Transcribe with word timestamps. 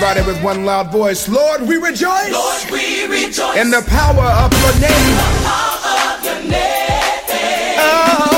Everybody 0.00 0.30
with 0.30 0.40
one 0.44 0.64
loud 0.64 0.92
voice. 0.92 1.28
Lord, 1.28 1.62
we 1.62 1.74
rejoice. 1.74 2.30
Lord, 2.30 2.70
we 2.70 3.10
rejoice. 3.10 3.58
In 3.58 3.68
the 3.68 3.82
power 3.82 4.30
of 4.46 4.54
your 4.54 4.74
name. 4.78 4.94
The 4.94 5.42
power 5.42 6.14
of 6.14 6.22
your 6.22 6.38
name. 6.46 7.82
Oh, 7.82 8.30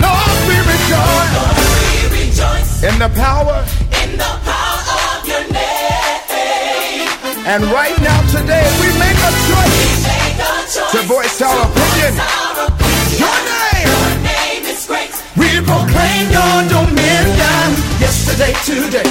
Lord, 0.00 0.36
we 0.48 0.56
rejoice. 0.64 1.32
Lord, 1.36 1.52
we 1.68 2.16
rejoice. 2.16 2.80
In 2.80 2.96
the 2.96 3.12
power. 3.12 3.60
In 4.08 4.16
the 4.16 4.32
power 4.40 4.80
of 5.12 5.28
your 5.28 5.44
name. 5.52 7.12
And 7.44 7.68
right 7.68 8.00
now, 8.00 8.24
today, 8.32 8.64
we 8.80 8.88
make 8.96 9.20
a 9.20 9.32
choice. 9.44 9.68
We 9.68 10.00
make 10.00 10.40
a 10.48 10.64
choice. 10.64 10.96
To 10.96 11.04
voice 11.04 11.44
our 11.44 11.60
opinion. 11.68 12.16
Our 12.16 12.72
opinion. 12.72 13.20
Your 13.20 13.36
name. 13.52 13.84
Your 13.84 14.16
name 14.32 14.64
is 14.64 14.80
great. 14.88 15.12
We 15.36 15.60
proclaim 15.60 16.32
your 16.32 16.56
dominion. 16.72 17.68
Yesterday, 18.00 18.56
today, 18.64 19.04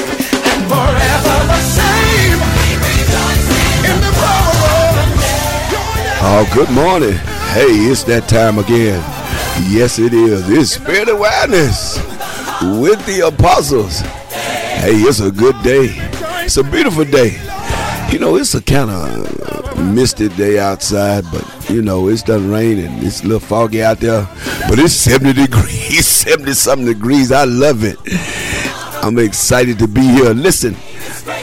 of. 0.71 1.03
Oh, 6.25 6.49
good 6.53 6.69
morning. 6.71 7.13
Hey, 7.53 7.67
it's 7.91 8.03
that 8.05 8.27
time 8.27 8.57
again. 8.57 8.99
Yes, 9.69 9.99
it 9.99 10.13
is. 10.13 10.49
It's 10.49 10.71
Spirit 10.71 11.09
Awareness 11.09 11.97
with 12.81 13.05
the 13.05 13.27
apostles. 13.27 13.99
Hey, 13.99 14.95
it's 15.03 15.19
a 15.19 15.31
good 15.31 15.61
day. 15.63 15.89
It's 16.45 16.57
a 16.57 16.63
beautiful 16.63 17.05
day. 17.05 17.39
You 18.11 18.19
know, 18.19 18.37
it's 18.37 18.55
a 18.55 18.61
kind 18.61 18.89
of 18.89 19.77
misty 19.77 20.29
day 20.29 20.59
outside, 20.59 21.25
but 21.31 21.69
you 21.69 21.81
know, 21.81 22.07
it's 22.07 22.23
done 22.23 22.49
rain 22.49 22.79
and 22.79 23.03
it's 23.03 23.21
a 23.21 23.23
little 23.23 23.39
foggy 23.39 23.83
out 23.83 23.99
there. 23.99 24.27
But 24.69 24.79
it's 24.79 24.93
70 24.93 25.33
degrees, 25.33 26.05
70 26.23 26.53
something 26.53 26.87
degrees. 26.87 27.31
I 27.31 27.43
love 27.43 27.83
it. 27.83 27.97
I'm 29.03 29.19
excited 29.19 29.79
to 29.79 29.87
be 29.89 29.99
here. 29.99 30.29
Listen, 30.29 30.77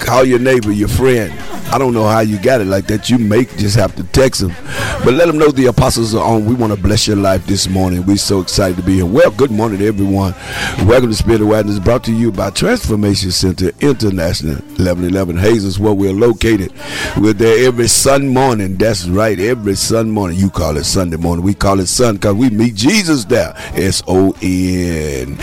call 0.00 0.24
your 0.24 0.38
neighbor, 0.38 0.72
your 0.72 0.88
friend. 0.88 1.30
I 1.70 1.76
don't 1.76 1.92
know 1.92 2.08
how 2.08 2.20
you 2.20 2.38
got 2.38 2.62
it 2.62 2.66
like 2.66 2.86
that. 2.86 3.10
You 3.10 3.18
may 3.18 3.44
just 3.44 3.76
have 3.76 3.94
to 3.96 4.02
text 4.02 4.40
them. 4.40 4.54
But 5.04 5.12
let 5.12 5.26
them 5.26 5.36
know 5.36 5.50
the 5.50 5.66
apostles 5.66 6.14
are 6.14 6.24
on. 6.24 6.46
We 6.46 6.54
want 6.54 6.72
to 6.72 6.80
bless 6.80 7.06
your 7.06 7.18
life 7.18 7.44
this 7.44 7.68
morning. 7.68 8.06
We're 8.06 8.16
so 8.16 8.40
excited 8.40 8.78
to 8.78 8.82
be 8.82 8.94
here. 8.94 9.04
Well, 9.04 9.30
good 9.30 9.50
morning 9.50 9.82
everyone. 9.82 10.32
Welcome 10.86 11.10
to 11.10 11.14
Spirit 11.14 11.42
Awareness, 11.42 11.78
brought 11.78 12.02
to 12.04 12.14
you 12.14 12.32
by 12.32 12.48
Transformation 12.48 13.30
Center 13.30 13.72
International, 13.80 14.54
1111 14.54 15.36
Hazels, 15.36 15.78
where 15.78 15.92
we're 15.92 16.14
located. 16.14 16.72
We're 17.18 17.34
there 17.34 17.66
every 17.66 17.88
Sun 17.88 18.28
morning. 18.28 18.76
That's 18.76 19.06
right, 19.06 19.38
every 19.38 19.74
Sun 19.74 20.10
morning. 20.10 20.38
You 20.38 20.48
call 20.48 20.78
it 20.78 20.84
Sunday 20.84 21.18
morning. 21.18 21.44
We 21.44 21.52
call 21.52 21.78
it 21.80 21.88
Sun 21.88 22.14
because 22.14 22.36
we 22.36 22.48
meet 22.48 22.74
Jesus 22.74 23.26
there. 23.26 23.52
S 23.74 24.02
O 24.08 24.34
N. 24.40 25.36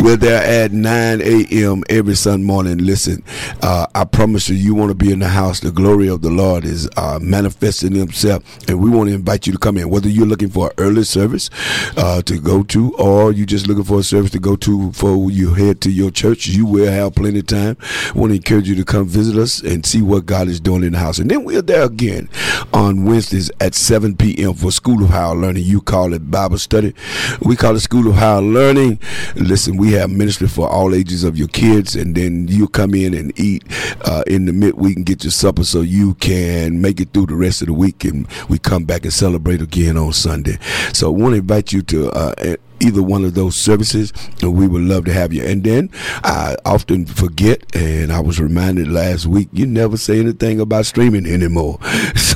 We're 0.00 0.16
there 0.16 0.42
at 0.64 0.70
9 0.70 1.20
a.m. 1.20 1.82
every 1.90 2.14
Sunday 2.14 2.46
morning. 2.46 2.78
Listen, 2.78 3.22
uh, 3.62 3.88
I 3.96 4.04
promise 4.04 4.48
you, 4.48 4.54
you 4.54 4.72
want 4.72 4.90
to 4.90 4.94
be 4.94 5.10
in 5.12 5.18
the 5.18 5.28
house. 5.28 5.58
The 5.58 5.72
glory 5.72 6.08
of 6.08 6.22
the 6.22 6.30
Lord 6.30 6.64
is 6.64 6.88
uh, 6.96 7.18
manifesting 7.20 7.96
Himself, 7.96 8.44
and 8.68 8.80
we 8.80 8.90
want 8.90 9.08
to 9.08 9.14
invite 9.14 9.48
you 9.48 9.52
to 9.52 9.58
come 9.58 9.76
in. 9.76 9.90
Whether 9.90 10.08
you're 10.08 10.24
looking 10.24 10.50
for 10.50 10.68
an 10.68 10.74
early 10.78 11.02
service 11.02 11.50
uh, 11.96 12.22
to 12.22 12.38
go 12.38 12.62
to, 12.62 12.94
or 12.94 13.32
you're 13.32 13.44
just 13.44 13.66
looking 13.66 13.82
for 13.82 13.98
a 13.98 14.02
service 14.04 14.30
to 14.30 14.38
go 14.38 14.54
to 14.56 14.88
before 14.90 15.32
you 15.32 15.54
head 15.54 15.80
to 15.80 15.90
your 15.90 16.12
church, 16.12 16.46
you 16.46 16.64
will 16.64 16.90
have 16.90 17.16
plenty 17.16 17.40
of 17.40 17.46
time. 17.46 17.76
I 17.82 18.12
want 18.12 18.30
to 18.30 18.36
encourage 18.36 18.68
you 18.68 18.76
to 18.76 18.84
come 18.84 19.06
visit 19.08 19.36
us 19.36 19.60
and 19.60 19.84
see 19.84 20.00
what 20.00 20.26
God 20.26 20.46
is 20.46 20.60
doing 20.60 20.84
in 20.84 20.92
the 20.92 21.00
house. 21.00 21.18
And 21.18 21.28
then 21.28 21.42
we're 21.42 21.60
there 21.60 21.82
again 21.82 22.28
on 22.72 23.04
Wednesdays 23.04 23.50
at 23.60 23.74
7 23.74 24.16
p.m. 24.16 24.54
for 24.54 24.70
School 24.70 25.02
of 25.02 25.10
Higher 25.10 25.34
Learning. 25.34 25.64
You 25.64 25.80
call 25.80 26.14
it 26.14 26.30
Bible 26.30 26.58
study. 26.58 26.94
We 27.42 27.56
call 27.56 27.74
it 27.74 27.80
School 27.80 28.08
of 28.08 28.14
Higher 28.14 28.40
Learning. 28.40 29.00
Listen, 29.34 29.76
we 29.76 29.87
have 29.92 30.10
ministry 30.10 30.48
for 30.48 30.68
all 30.68 30.94
ages 30.94 31.24
of 31.24 31.36
your 31.36 31.48
kids, 31.48 31.96
and 31.96 32.14
then 32.14 32.48
you 32.48 32.68
come 32.68 32.94
in 32.94 33.14
and 33.14 33.38
eat 33.38 33.64
uh, 34.04 34.22
in 34.26 34.46
the 34.46 34.52
midweek 34.52 34.96
and 34.96 35.06
get 35.06 35.24
your 35.24 35.30
supper 35.30 35.64
so 35.64 35.80
you 35.80 36.14
can 36.14 36.80
make 36.80 37.00
it 37.00 37.12
through 37.12 37.26
the 37.26 37.34
rest 37.34 37.62
of 37.62 37.66
the 37.68 37.74
week. 37.74 38.04
And 38.04 38.26
we 38.48 38.58
come 38.58 38.84
back 38.84 39.04
and 39.04 39.12
celebrate 39.12 39.60
again 39.62 39.96
on 39.96 40.12
Sunday. 40.12 40.58
So 40.92 41.08
I 41.08 41.10
want 41.10 41.34
to 41.34 41.38
invite 41.38 41.72
you 41.72 41.82
to 41.82 42.10
uh, 42.10 42.56
either 42.80 43.02
one 43.02 43.24
of 43.24 43.34
those 43.34 43.56
services, 43.56 44.12
and 44.42 44.56
we 44.56 44.66
would 44.66 44.82
love 44.82 45.04
to 45.06 45.12
have 45.12 45.32
you. 45.32 45.44
And 45.44 45.64
then 45.64 45.90
I 46.24 46.56
often 46.64 47.06
forget, 47.06 47.64
and 47.74 48.12
I 48.12 48.20
was 48.20 48.40
reminded 48.40 48.88
last 48.88 49.26
week, 49.26 49.48
you 49.52 49.66
never 49.66 49.96
say 49.96 50.20
anything 50.20 50.60
about 50.60 50.86
streaming 50.86 51.26
anymore. 51.26 51.78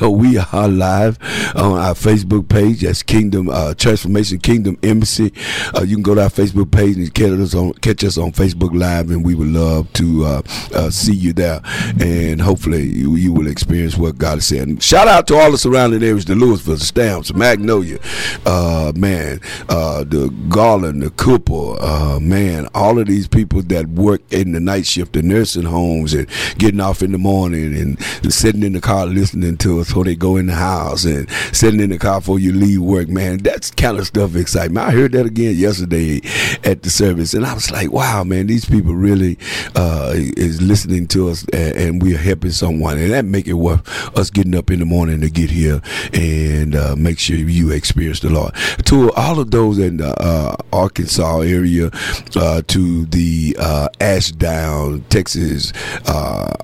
So 0.02 0.10
we 0.10 0.36
are 0.36 0.68
live 0.68 1.16
on 1.54 1.78
our 1.78 1.94
Facebook 1.94 2.48
page. 2.48 2.80
That's 2.80 3.04
Kingdom 3.04 3.48
uh, 3.48 3.74
Transformation 3.74 4.38
Kingdom 4.38 4.76
Embassy. 4.82 5.32
Uh, 5.76 5.82
you 5.82 5.94
can 5.94 6.02
go 6.02 6.16
to 6.16 6.22
our 6.22 6.28
Facebook 6.28 6.72
page 6.72 6.96
and 6.96 7.14
catch 7.14 7.30
us 7.30 7.54
on 7.54 7.72
catch 7.74 8.02
us 8.02 8.18
on 8.18 8.32
Facebook 8.32 8.76
Live, 8.76 9.10
and 9.10 9.24
we 9.24 9.36
would 9.36 9.48
love 9.48 9.92
to 9.92 10.24
uh, 10.24 10.42
uh 10.74 10.90
see 10.90 11.14
you 11.14 11.32
there. 11.32 11.60
And 12.00 12.40
hopefully 12.40 12.82
you, 12.82 13.14
you, 13.14 13.32
will 13.32 13.46
experience 13.46 13.96
what 13.96 14.18
God 14.18 14.38
is 14.38 14.46
saying. 14.46 14.78
Shout 14.78 15.06
out 15.06 15.26
to 15.28 15.36
all 15.36 15.52
the 15.52 15.58
surrounding 15.58 16.02
areas, 16.02 16.24
the 16.24 16.34
Lewisville, 16.34 16.78
the 16.78 16.84
Stamps, 16.84 17.32
Magnolia, 17.32 17.98
uh, 18.44 18.92
man, 18.96 19.40
uh, 19.68 20.04
the 20.04 20.31
Garland, 20.48 21.02
the 21.02 21.10
Cooper, 21.10 21.76
uh, 21.80 22.18
man, 22.20 22.68
all 22.74 22.98
of 22.98 23.06
these 23.06 23.26
people 23.26 23.62
that 23.62 23.88
work 23.88 24.20
in 24.30 24.52
the 24.52 24.60
night 24.60 24.86
shift, 24.86 25.12
the 25.14 25.22
nursing 25.22 25.64
homes, 25.64 26.14
and 26.14 26.28
getting 26.58 26.80
off 26.80 27.02
in 27.02 27.12
the 27.12 27.18
morning 27.18 27.76
and, 27.76 27.98
sitting 28.32 28.62
in 28.62 28.72
the 28.72 28.80
car 28.80 29.06
listening 29.06 29.58
to 29.58 29.80
us 29.80 29.88
before 29.88 30.04
they 30.04 30.14
go 30.14 30.36
in 30.36 30.46
the 30.46 30.54
house 30.54 31.04
and 31.04 31.30
sitting 31.52 31.80
in 31.80 31.90
the 31.90 31.98
car 31.98 32.18
before 32.18 32.38
you 32.38 32.52
leave 32.52 32.80
work, 32.80 33.08
man, 33.08 33.38
that's 33.38 33.70
kind 33.70 33.98
of 33.98 34.06
stuff 34.06 34.34
exciting. 34.36 34.76
I 34.78 34.90
heard 34.90 35.12
that 35.12 35.26
again 35.26 35.54
yesterday 35.54 36.20
at 36.64 36.82
the 36.82 36.90
service, 36.90 37.34
and 37.34 37.44
I 37.44 37.52
was 37.54 37.70
like, 37.70 37.92
wow, 37.92 38.24
man, 38.24 38.46
these 38.46 38.64
people 38.64 38.94
really 38.94 39.38
uh, 39.76 40.12
is 40.14 40.62
listening 40.62 41.06
to 41.08 41.28
us, 41.28 41.44
and, 41.52 41.76
and 41.76 42.02
we're 42.02 42.18
helping 42.18 42.52
someone, 42.52 42.98
and 42.98 43.12
that 43.12 43.24
make 43.24 43.46
it 43.46 43.54
worth 43.54 43.86
us 44.16 44.30
getting 44.30 44.54
up 44.54 44.70
in 44.70 44.78
the 44.78 44.86
morning 44.86 45.20
to 45.20 45.30
get 45.30 45.50
here 45.50 45.82
and 46.12 46.74
uh, 46.74 46.94
make 46.96 47.18
sure 47.18 47.36
you 47.36 47.70
experience 47.70 48.20
the 48.20 48.30
Lord. 48.30 48.54
To 48.86 49.12
all 49.12 49.38
of 49.38 49.50
those 49.50 49.78
in 49.78 49.98
the 49.98 50.21
uh, 50.22 50.56
Arkansas 50.72 51.40
area, 51.40 51.90
uh, 52.36 52.62
to 52.68 53.04
the 53.06 53.56
uh, 53.58 53.88
Ashdown, 54.00 55.04
Texas, 55.08 55.72
uh, 56.06 56.54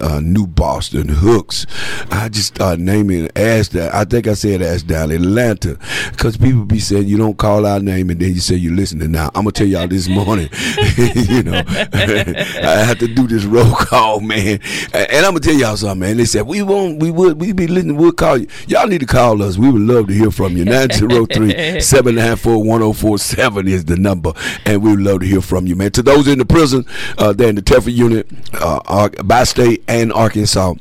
uh, 0.00 0.20
New 0.22 0.46
Boston, 0.46 1.08
Hooks. 1.08 1.66
I 2.10 2.28
just 2.28 2.54
start 2.54 2.78
naming 2.78 3.30
Ashdown. 3.36 3.90
I 3.92 4.04
think 4.04 4.26
I 4.26 4.34
said 4.34 4.62
Ashdown, 4.62 5.10
Atlanta, 5.10 5.78
because 6.10 6.36
people 6.36 6.64
be 6.64 6.80
saying 6.80 7.06
you 7.06 7.16
don't 7.16 7.36
call 7.38 7.66
our 7.66 7.80
name 7.80 8.10
and 8.10 8.20
then 8.20 8.30
you 8.34 8.40
say 8.40 8.56
you're 8.56 8.74
listening. 8.74 9.12
Now 9.12 9.26
I'm 9.34 9.44
gonna 9.44 9.52
tell 9.52 9.66
y'all 9.66 9.88
this 9.88 10.08
morning, 10.08 10.48
you 10.96 11.42
know, 11.42 11.62
I 11.68 12.84
have 12.84 12.98
to 12.98 13.08
do 13.08 13.26
this 13.26 13.44
roll 13.44 13.74
call, 13.74 14.20
man, 14.20 14.60
and 14.92 15.26
I'm 15.26 15.32
gonna 15.32 15.40
tell 15.40 15.54
y'all 15.54 15.76
something, 15.76 16.00
man. 16.00 16.16
They 16.16 16.24
said 16.24 16.46
we 16.46 16.62
won't, 16.62 17.00
we 17.00 17.10
would, 17.10 17.40
we 17.40 17.52
be 17.52 17.66
listening, 17.66 17.96
we'll 17.96 18.12
call 18.12 18.38
you. 18.38 18.48
Y'all 18.66 18.88
need 18.88 19.00
to 19.00 19.06
call 19.06 19.42
us. 19.42 19.58
We 19.58 19.70
would 19.70 19.82
love 19.82 20.08
to 20.08 20.14
hear 20.14 20.30
from 20.30 20.56
you. 20.56 20.64
903 20.76 21.80
794 21.80 22.62
1047 22.96 23.68
is 23.68 23.84
the 23.84 23.96
number, 23.96 24.32
and 24.64 24.82
we 24.82 24.90
would 24.90 25.00
love 25.00 25.20
to 25.20 25.26
hear 25.26 25.42
from 25.42 25.66
you, 25.66 25.76
man. 25.76 25.90
To 25.92 26.02
those 26.02 26.26
in 26.28 26.38
the 26.38 26.46
prison, 26.46 26.86
uh, 27.18 27.32
they're 27.32 27.50
in 27.50 27.56
the 27.56 27.62
Telford 27.62 27.92
unit, 27.92 28.26
uh, 28.54 29.08
by 29.22 29.44
state 29.44 29.84
and 29.86 30.12
Arkansas. 30.12 30.74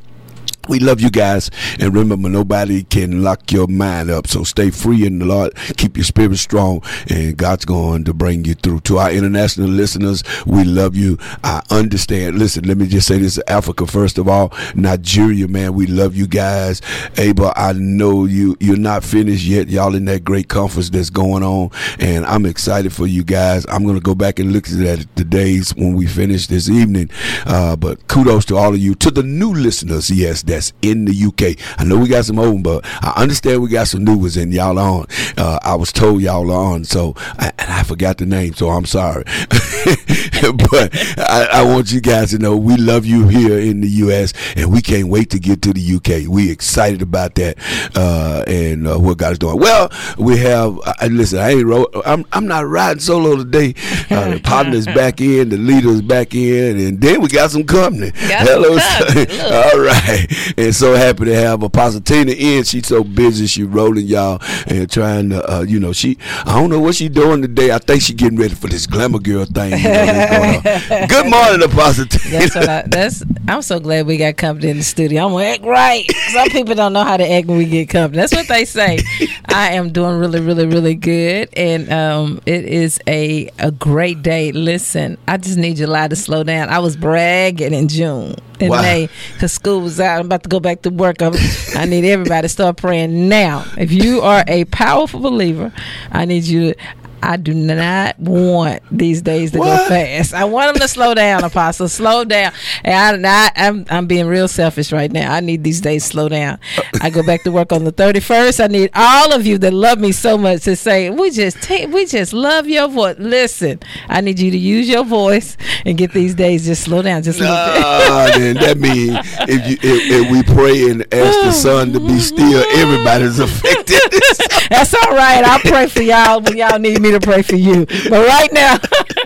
We 0.68 0.80
love 0.80 1.00
you 1.00 1.10
guys, 1.10 1.52
and 1.80 1.94
remember, 1.94 2.30
nobody 2.30 2.84
can 2.84 3.24
lock 3.24 3.52
your 3.52 3.68
mind 3.68 4.10
up. 4.10 4.28
So 4.28 4.44
stay 4.44 4.72
free 4.72 5.06
in 5.06 5.20
the 5.20 5.26
Lord, 5.26 5.56
keep 5.78 5.96
your 5.98 6.04
spirit 6.04 6.38
strong, 6.38 6.82
and 7.10 7.38
God's 7.38 7.66
going 7.66 8.04
to 8.06 8.14
bring 8.14 8.46
you 8.46 8.56
through. 8.56 8.82
To 8.82 8.98
our 8.98 9.12
international 9.12 9.70
listeners, 9.70 10.24
we 10.46 10.64
love 10.64 10.96
you. 10.96 11.18
I 11.44 11.62
understand. 11.70 12.40
Listen, 12.40 12.66
let 12.66 12.78
me 12.78 12.88
just 12.88 13.08
say 13.08 13.18
this: 13.20 13.40
Africa, 13.48 13.86
first 13.86 14.18
of 14.18 14.28
all, 14.28 14.54
Nigeria, 14.74 15.48
man, 15.48 15.74
we 15.74 15.86
love 15.88 16.16
you 16.16 16.28
guys. 16.28 16.82
Abel, 17.18 17.54
I 17.56 17.74
know 17.74 18.26
you. 18.26 18.58
You're 18.60 18.78
not 18.78 19.04
finished 19.04 19.46
yet. 19.46 19.70
Y'all 19.70 19.96
in 19.96 20.06
that 20.06 20.24
great 20.24 20.50
conference 20.50 20.90
that's 20.90 21.10
going 21.10 21.44
on, 21.44 21.70
and 22.00 22.26
I'm 22.26 22.46
excited 22.46 22.92
for 22.92 23.08
you 23.08 23.24
guys. 23.24 23.66
I'm 23.70 23.84
going 23.84 23.96
to 23.96 24.02
go 24.02 24.16
back 24.16 24.40
and 24.40 24.52
look 24.52 24.68
at 24.70 25.16
the 25.16 25.24
days 25.24 25.76
when 25.76 25.94
we 25.94 26.08
finish 26.08 26.48
this 26.48 26.70
evening. 26.70 27.10
Uh, 27.46 27.76
but 27.76 28.08
kudos 28.08 28.46
to 28.46 28.58
all 28.58 28.74
of 28.74 28.80
you. 28.80 28.96
To 28.96 29.12
the 29.12 29.24
new 29.24 29.54
listeners, 29.54 30.10
yes 30.10 30.42
that's 30.56 30.74
in 30.82 31.06
the 31.06 31.14
UK. 31.14 31.60
I 31.78 31.84
know 31.84 31.98
we 31.98 32.08
got 32.08 32.26
some 32.26 32.40
old, 32.40 32.64
but 32.64 32.86
I 32.86 33.14
understand 33.18 33.62
we 33.62 33.70
got 33.70 33.88
some 33.88 34.06
new 34.06 34.18
ones 34.18 34.38
and 34.38 34.54
y'all 34.54 34.80
on. 34.80 35.06
Uh, 35.38 35.60
I 35.62 35.76
was 35.76 35.92
told 35.92 36.22
y'all 36.22 36.50
are 36.50 36.74
on, 36.74 36.86
so 36.86 37.14
I, 37.18 37.52
and 37.60 37.72
I 37.72 37.84
forgot 37.84 38.18
the 38.18 38.26
name, 38.26 38.54
so 38.54 38.70
I'm 38.70 38.86
sorry. 38.86 39.24
but 39.52 40.96
I, 41.20 41.48
I, 41.52 41.64
want 41.64 41.92
you 41.92 42.00
guys 42.00 42.32
to 42.32 42.38
know 42.38 42.56
we 42.56 42.78
love 42.78 43.06
you 43.06 43.28
here 43.28 43.60
in 43.60 43.82
the 43.82 43.88
US, 44.06 44.34
and 44.56 44.72
we 44.72 44.82
can't 44.82 45.10
wait 45.10 45.30
to 45.32 45.40
get 45.40 45.62
to 45.64 45.74
the 45.74 45.96
UK. 45.96 46.30
We 46.30 46.50
excited 46.50 47.02
about 47.02 47.36
that 47.36 47.58
uh, 47.96 48.44
and 48.48 48.88
uh, 48.88 48.98
what 48.98 49.18
God 49.18 49.34
is 49.34 49.40
doing. 49.40 49.60
Well, 49.60 49.92
we 50.18 50.38
have. 50.38 50.80
Uh, 50.86 50.94
listen, 51.12 51.40
I 51.40 51.52
ain't. 51.52 51.66
Ro- 51.66 51.92
I'm 52.06 52.26
I'm 52.32 52.48
not 52.48 52.66
riding 52.68 53.02
solo 53.02 53.36
today. 53.36 53.74
Uh, 54.16 54.30
the 54.30 54.40
partner's 54.40 54.86
back 54.86 55.20
in, 55.20 55.50
the 55.50 55.58
leader's 55.58 56.02
back 56.02 56.36
in, 56.36 56.80
and 56.80 57.02
then 57.02 57.20
we 57.22 57.28
got 57.28 57.50
some 57.50 57.64
company. 57.64 58.12
Got 58.12 58.48
Hello, 58.48 58.78
company. 58.78 59.40
all 59.42 59.80
right. 59.80 60.28
And 60.58 60.76
so 60.76 60.96
happy 60.96 61.26
to 61.26 61.36
have 61.36 61.64
Apostle 61.64 62.02
Tina 62.02 62.32
in. 62.32 62.64
She's 62.64 62.88
so 62.88 63.04
busy, 63.04 63.48
she 63.48 63.64
rolling 63.64 64.06
y'all 64.06 64.42
and 64.68 64.90
trying 64.90 65.30
to, 65.30 65.54
uh, 65.54 65.62
you 65.62 65.80
know, 65.80 65.94
she. 65.94 66.18
I 66.46 66.60
don't 66.60 66.70
know 66.70 66.80
what 66.80 66.96
she 66.96 67.10
doing 67.10 67.42
today. 67.42 67.72
I 67.72 67.80
think 67.80 68.02
she 68.02 68.14
getting 68.14 68.38
ready 68.38 68.56
for 68.56 68.68
this 68.68 68.88
glamour 68.88 69.20
girl 69.20 69.46
thing. 69.46 69.72
You 69.72 69.84
know, 69.84 70.06
that's 70.06 70.86
going 70.86 71.02
on. 71.02 71.08
Good 71.08 71.30
morning, 71.30 71.64
Apostle 71.64 72.06
Tina. 72.06 72.40
That's 72.40 72.56
what 72.56 72.70
I, 72.70 72.84
that's. 72.88 73.24
I'm 73.48 73.62
so 73.62 73.80
glad 73.80 74.08
we 74.08 74.18
got 74.18 74.38
company 74.38 74.70
in 74.70 74.78
the 74.78 74.84
studio. 74.84 75.26
I'm 75.26 75.32
gonna 75.32 75.46
act 75.46 75.64
right. 75.64 76.10
Some 76.32 76.50
people 76.50 76.76
don't 76.76 76.94
know 76.94 77.04
how 77.04 77.18
to 77.18 77.30
act 77.30 77.48
when 77.48 77.58
we 77.58 77.66
get 77.66 77.90
company. 77.90 78.18
That's 78.18 78.34
what 78.34 78.48
they 78.48 78.66
say. 78.66 79.00
I 79.46 79.74
am 79.74 79.92
doing 79.92 80.18
really, 80.18 80.42
really, 80.42 80.66
really 80.66 80.96
good, 80.96 81.50
and 81.56 81.92
um, 81.92 82.42
it 82.46 82.66
is 82.66 83.00
a 83.08 83.50
a 83.60 83.72
great 83.72 84.22
day. 84.22 84.52
Listen, 84.52 85.18
I 85.28 85.38
just 85.38 85.58
need 85.58 85.78
July 85.78 86.08
to 86.08 86.16
slow 86.16 86.44
down. 86.44 86.70
I 86.70 86.80
was 86.80 86.98
bragging 86.98 87.74
in 87.74 87.88
June 87.88 88.36
in 88.60 88.70
Wow. 88.70 88.82
May 88.82 89.10
because 89.34 89.54
school 89.54 89.82
was 89.82 90.00
out. 90.00 90.20
I'm 90.20 90.26
about 90.26 90.44
to 90.44 90.50
go 90.50 90.60
back 90.60 90.82
to 90.84 90.90
work. 90.90 91.22
I'm, 91.22 91.34
I 91.76 91.86
need 91.86 92.06
everybody 92.06 92.44
to 92.44 92.50
start 92.50 92.78
praying 92.78 93.30
now. 93.30 93.66
If 93.78 93.92
you 93.92 94.22
are 94.22 94.44
a 94.48 94.66
powerful 94.66 95.20
believer, 95.20 95.72
I 96.12 96.26
need 96.26 96.44
you 96.44 96.74
to. 96.74 96.80
I 97.24 97.38
do 97.38 97.54
not 97.54 98.20
want 98.20 98.82
these 98.92 99.22
days 99.22 99.52
to 99.52 99.60
What? 99.60 99.78
go 99.78 99.90
fast. 99.90 100.34
I 100.34 100.46
want 100.46 100.74
them 100.74 100.82
to 100.82 100.88
slow 100.88 101.14
down, 101.16 101.44
Apostle. 101.44 101.88
Slow 101.88 102.24
down. 102.24 102.52
And 102.84 103.26
I, 103.26 103.46
I, 103.48 103.52
I'm, 103.68 103.86
I'm 103.90 104.06
being 104.08 104.28
real 104.28 104.48
selfish 104.48 104.92
right 104.92 105.12
now. 105.12 105.34
I 105.34 105.40
need 105.40 105.64
these 105.64 105.82
days 105.82 106.04
to 106.04 106.10
slow 106.10 106.30
down. 106.30 106.60
I 107.02 107.10
go 107.10 107.24
back 107.26 107.44
to 107.44 107.52
work 107.52 107.72
on 107.72 107.84
the 107.84 107.92
31st. 107.92 108.64
I 108.64 108.68
need 108.68 108.90
all 108.94 109.34
of 109.34 109.46
you 109.46 109.58
that 109.60 109.74
love 109.74 110.00
me 110.00 110.12
so 110.12 110.38
much 110.38 110.64
to 110.64 110.76
say, 110.76 111.10
we 111.10 111.32
just 111.32 111.62
take, 111.62 111.90
we 111.92 112.06
just 112.06 112.32
love 112.34 112.68
your 112.68 112.88
voice. 112.88 113.16
Listen, 113.18 113.80
I 114.08 114.22
need 114.22 114.40
you 114.40 114.52
to 114.52 114.58
use 114.58 114.88
your 114.88 115.04
voice 115.04 115.58
and 115.86 115.98
get 115.98 116.14
these 116.14 116.36
days 116.36 116.66
just 116.66 116.84
slow 116.84 117.02
down 117.02 117.24
just 117.24 117.40
a 117.40 117.44
little 117.44 117.56
bit. 117.56 118.36
Then 118.46 118.56
that 118.58 118.78
means 118.78 119.18
if 119.48 119.68
you 119.70 119.78
if, 119.82 120.26
if 120.26 120.32
we 120.32 120.44
pray 120.44 120.90
and 120.90 121.02
ask 121.14 121.40
the 121.42 121.52
sun 121.52 121.94
to 121.94 122.00
be 122.00 122.20
still, 122.20 122.64
everybody's 122.78 123.40
affected. 123.48 124.00
That's 124.70 124.94
all 124.94 125.12
right. 125.12 125.44
I'll 125.44 125.60
pray 125.60 125.88
for 125.88 126.02
y'all 126.02 126.42
when 126.42 126.58
y'all 126.58 126.80
need 126.80 127.02
me 127.02 127.05
to 127.12 127.20
pray 127.20 127.42
for 127.42 127.56
you. 127.56 127.86
But 127.86 128.28
right 128.28 128.52
now, 128.54 128.78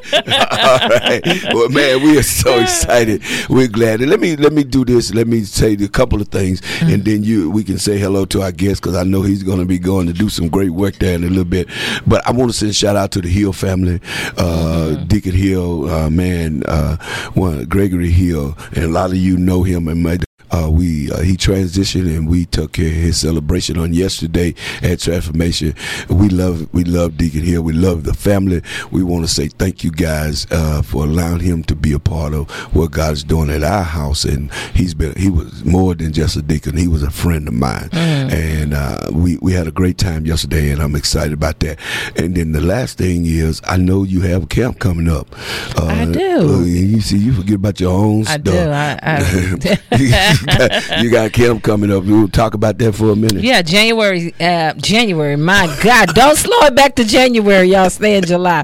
All 0.14 0.90
right. 0.90 1.22
Well, 1.54 1.70
man, 1.70 2.02
we 2.02 2.18
are 2.18 2.24
so 2.24 2.60
excited. 2.60 3.22
We're 3.50 3.68
glad. 3.68 4.02
And 4.02 4.10
let 4.10 4.20
me 4.20 4.36
let 4.36 4.54
me 4.54 4.64
do 4.64 4.84
this. 4.84 5.14
Let 5.14 5.28
me 5.28 5.44
say 5.44 5.74
a 5.74 5.88
couple 5.88 6.20
of 6.22 6.30
things, 6.30 6.62
and 6.81 7.06
then 7.06 7.24
you 7.24 7.52
we 7.52 7.64
can 7.64 7.78
say 7.78 8.00
hello 8.00 8.26
to 8.26 8.42
our 8.42 8.52
guest 8.52 8.81
because 8.81 8.96
I 8.96 9.04
know 9.04 9.22
he's 9.22 9.44
going 9.44 9.60
to 9.60 9.66
be 9.66 9.78
going 9.78 10.08
to 10.08 10.14
do 10.14 10.30
some 10.30 10.50
great 10.50 10.72
work 10.72 10.96
there 10.96 11.16
in 11.16 11.24
a 11.24 11.28
little 11.28 11.44
bit. 11.46 11.68
But 12.08 12.26
I 12.28 12.31
want 12.31 12.52
to 12.52 12.58
send 12.58 12.72
a 12.72 12.74
shout 12.74 12.96
out 12.96 13.12
to 13.14 13.22
the 13.22 13.30
Hill 13.30 13.54
family, 13.54 14.00
uh, 14.38 14.96
Deacon 15.06 15.36
Hill, 15.36 15.90
uh, 15.90 16.10
man, 16.10 16.64
uh, 16.66 16.98
one 17.34 17.66
Gregory 17.66 18.12
Hill, 18.12 18.58
and 18.74 18.86
a 18.86 18.90
lot 18.90 19.12
of 19.12 19.18
you 19.18 19.38
know 19.38 19.64
him 19.64 19.88
and. 19.88 20.04
My, 20.04 20.18
uh, 20.51 20.69
we 20.72 21.12
uh, 21.12 21.19
he 21.22 21.36
transitioned 21.38 22.07
and 22.16 22.28
we 22.30 22.46
took 22.46 22.74
care 22.74 22.88
of 22.88 22.94
his 22.94 23.19
celebration 23.19 23.78
on 23.78 23.94
yesterday 23.94 24.54
at 24.81 25.00
Transformation. 25.00 25.74
We 26.10 26.30
love 26.30 26.72
we 26.74 26.84
love 26.84 27.18
Deacon 27.18 27.44
Hill. 27.44 27.62
We 27.62 27.74
love 27.74 28.04
the 28.04 28.13
family. 28.13 28.62
We 28.92 29.04
want 29.04 29.25
to 29.28 29.31
say 29.34 29.48
thank 29.48 29.84
you 29.84 29.92
guys 29.92 30.48
uh, 30.51 30.81
for 30.81 31.04
allowing 31.04 31.40
him 31.40 31.63
to 31.63 31.75
be 31.75 31.94
a 31.94 32.00
part 32.00 32.34
of 32.34 32.50
what 32.75 32.92
God 32.92 33.13
is 33.13 33.24
doing 33.24 33.50
at 33.50 33.63
our 33.63 33.84
house. 33.84 34.25
And 34.25 34.51
he's 34.74 34.94
been 34.94 35.13
he 35.16 35.30
was 35.30 35.63
more 35.66 35.96
than 35.96 36.13
just 36.13 36.36
a 36.36 36.42
deacon. 36.42 36.78
He 36.78 36.88
was 36.88 37.04
a 37.04 37.12
friend 37.12 37.48
of 37.48 37.54
mine, 37.54 37.90
and 37.94 38.74
uh, 38.74 39.00
we 39.12 39.38
we 39.42 39.54
had 39.54 39.68
a 39.68 39.72
great 39.72 39.98
time 39.98 40.25
yesterday, 40.25 40.72
and 40.72 40.81
I'm 40.81 40.95
excited 40.95 41.34
about 41.34 41.60
that. 41.62 41.80
And 42.16 42.36
then 42.36 42.52
the 42.52 42.62
last 42.62 42.98
thing 42.98 43.25
is, 43.25 43.62
I 43.66 43.78
know 43.78 44.04
you 44.04 44.22
have 44.22 44.44
a 44.44 44.48
camp 44.48 44.80
coming 44.80 45.07
up. 45.10 45.28
Uh, 45.78 45.86
I 45.86 46.06
do. 46.06 46.56
uh, 46.56 46.60
you 46.63 47.02
see, 47.02 47.18
you 47.18 47.34
forget 47.34 47.56
about 47.56 47.80
your 47.80 47.92
own 47.94 48.22
I 48.22 48.38
stuff. 48.38 48.44
do. 48.44 48.57
I, 48.57 49.00
I 49.02 49.19
you, 49.22 49.57
you 51.01 51.12
got 51.12 51.31
camp 51.33 51.63
coming 51.63 51.91
up. 51.91 52.03
We'll 52.03 52.27
talk 52.27 52.53
about 52.53 52.77
that 52.80 52.94
for 52.94 53.12
a 53.12 53.15
minute. 53.15 53.44
Yeah, 53.44 53.62
January. 53.62 54.33
Uh, 54.39 54.74
January. 54.74 55.36
My 55.36 55.65
God, 55.83 56.13
don't 56.15 56.36
slow 56.36 56.57
it 56.62 56.75
back 56.75 56.95
to 56.95 57.06
January. 57.06 57.69
Y'all 57.69 57.89
stay 57.89 58.18
in 58.18 58.24
July. 58.24 58.63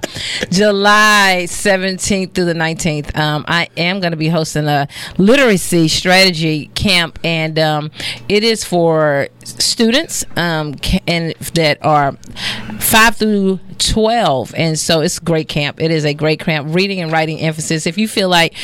July 0.51 1.45
seventeenth 1.45 2.33
through 2.33 2.45
the 2.45 2.53
nineteenth. 2.53 3.15
Um, 3.17 3.45
I 3.47 3.67
am 3.77 3.99
going 3.99 4.11
to 4.11 4.17
be 4.17 4.29
hosting 4.29 4.65
a 4.65 4.87
literacy 5.17 5.87
strategy 5.87 6.67
camp, 6.75 7.19
and 7.23 7.57
um, 7.59 7.91
it 8.29 8.43
is 8.43 8.63
for 8.63 9.27
students 9.45 10.25
um, 10.35 10.75
and 11.07 11.33
that 11.53 11.77
are 11.81 12.13
five 12.79 13.15
through 13.15 13.59
12 13.77 14.53
and 14.55 14.79
so 14.79 15.01
it's 15.01 15.19
great 15.19 15.47
camp. 15.47 15.81
It 15.81 15.91
is 15.91 16.05
a 16.05 16.13
great 16.13 16.39
camp. 16.39 16.73
Reading 16.73 17.01
and 17.01 17.11
writing 17.11 17.39
emphasis. 17.39 17.85
If 17.85 17.97
you 17.97 18.07
feel 18.07 18.29
like 18.29 18.55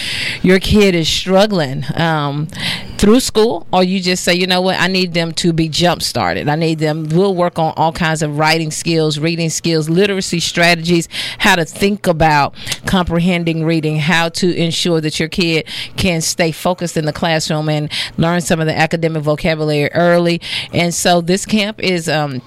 your 0.43 0.59
kid 0.59 0.95
is 0.95 1.07
struggling 1.07 1.83
um, 1.95 2.47
through 2.97 3.19
school 3.19 3.67
or 3.71 3.83
you 3.83 3.99
just 3.99 4.23
say 4.23 4.33
you 4.33 4.47
know 4.47 4.61
what? 4.61 4.79
I 4.79 4.87
need 4.87 5.13
them 5.13 5.31
to 5.33 5.53
be 5.53 5.69
jump 5.69 6.01
started 6.01 6.47
i 6.47 6.55
need 6.55 6.79
them 6.79 7.07
we'll 7.09 7.35
work 7.35 7.57
on 7.57 7.73
all 7.77 7.91
kinds 7.91 8.21
of 8.21 8.37
writing 8.37 8.71
skills 8.71 9.17
reading 9.17 9.49
skills 9.49 9.89
literacy 9.89 10.39
strategies 10.39 11.07
how 11.39 11.55
to 11.55 11.65
think 11.65 12.07
about 12.07 12.53
comprehending 12.85 13.63
reading 13.63 13.97
how 13.97 14.29
to 14.29 14.53
ensure 14.55 15.01
that 15.01 15.19
your 15.19 15.29
kid 15.29 15.65
can 15.97 16.21
stay 16.21 16.51
focused 16.51 16.97
in 16.97 17.05
the 17.05 17.13
classroom 17.13 17.69
and 17.69 17.91
learn 18.17 18.41
some 18.41 18.59
of 18.59 18.67
the 18.67 18.77
academic 18.77 19.23
vocabulary 19.23 19.91
early 19.93 20.41
and 20.73 20.93
so 20.93 21.21
this 21.21 21.45
camp 21.45 21.79
is 21.79 22.07
um, 22.07 22.41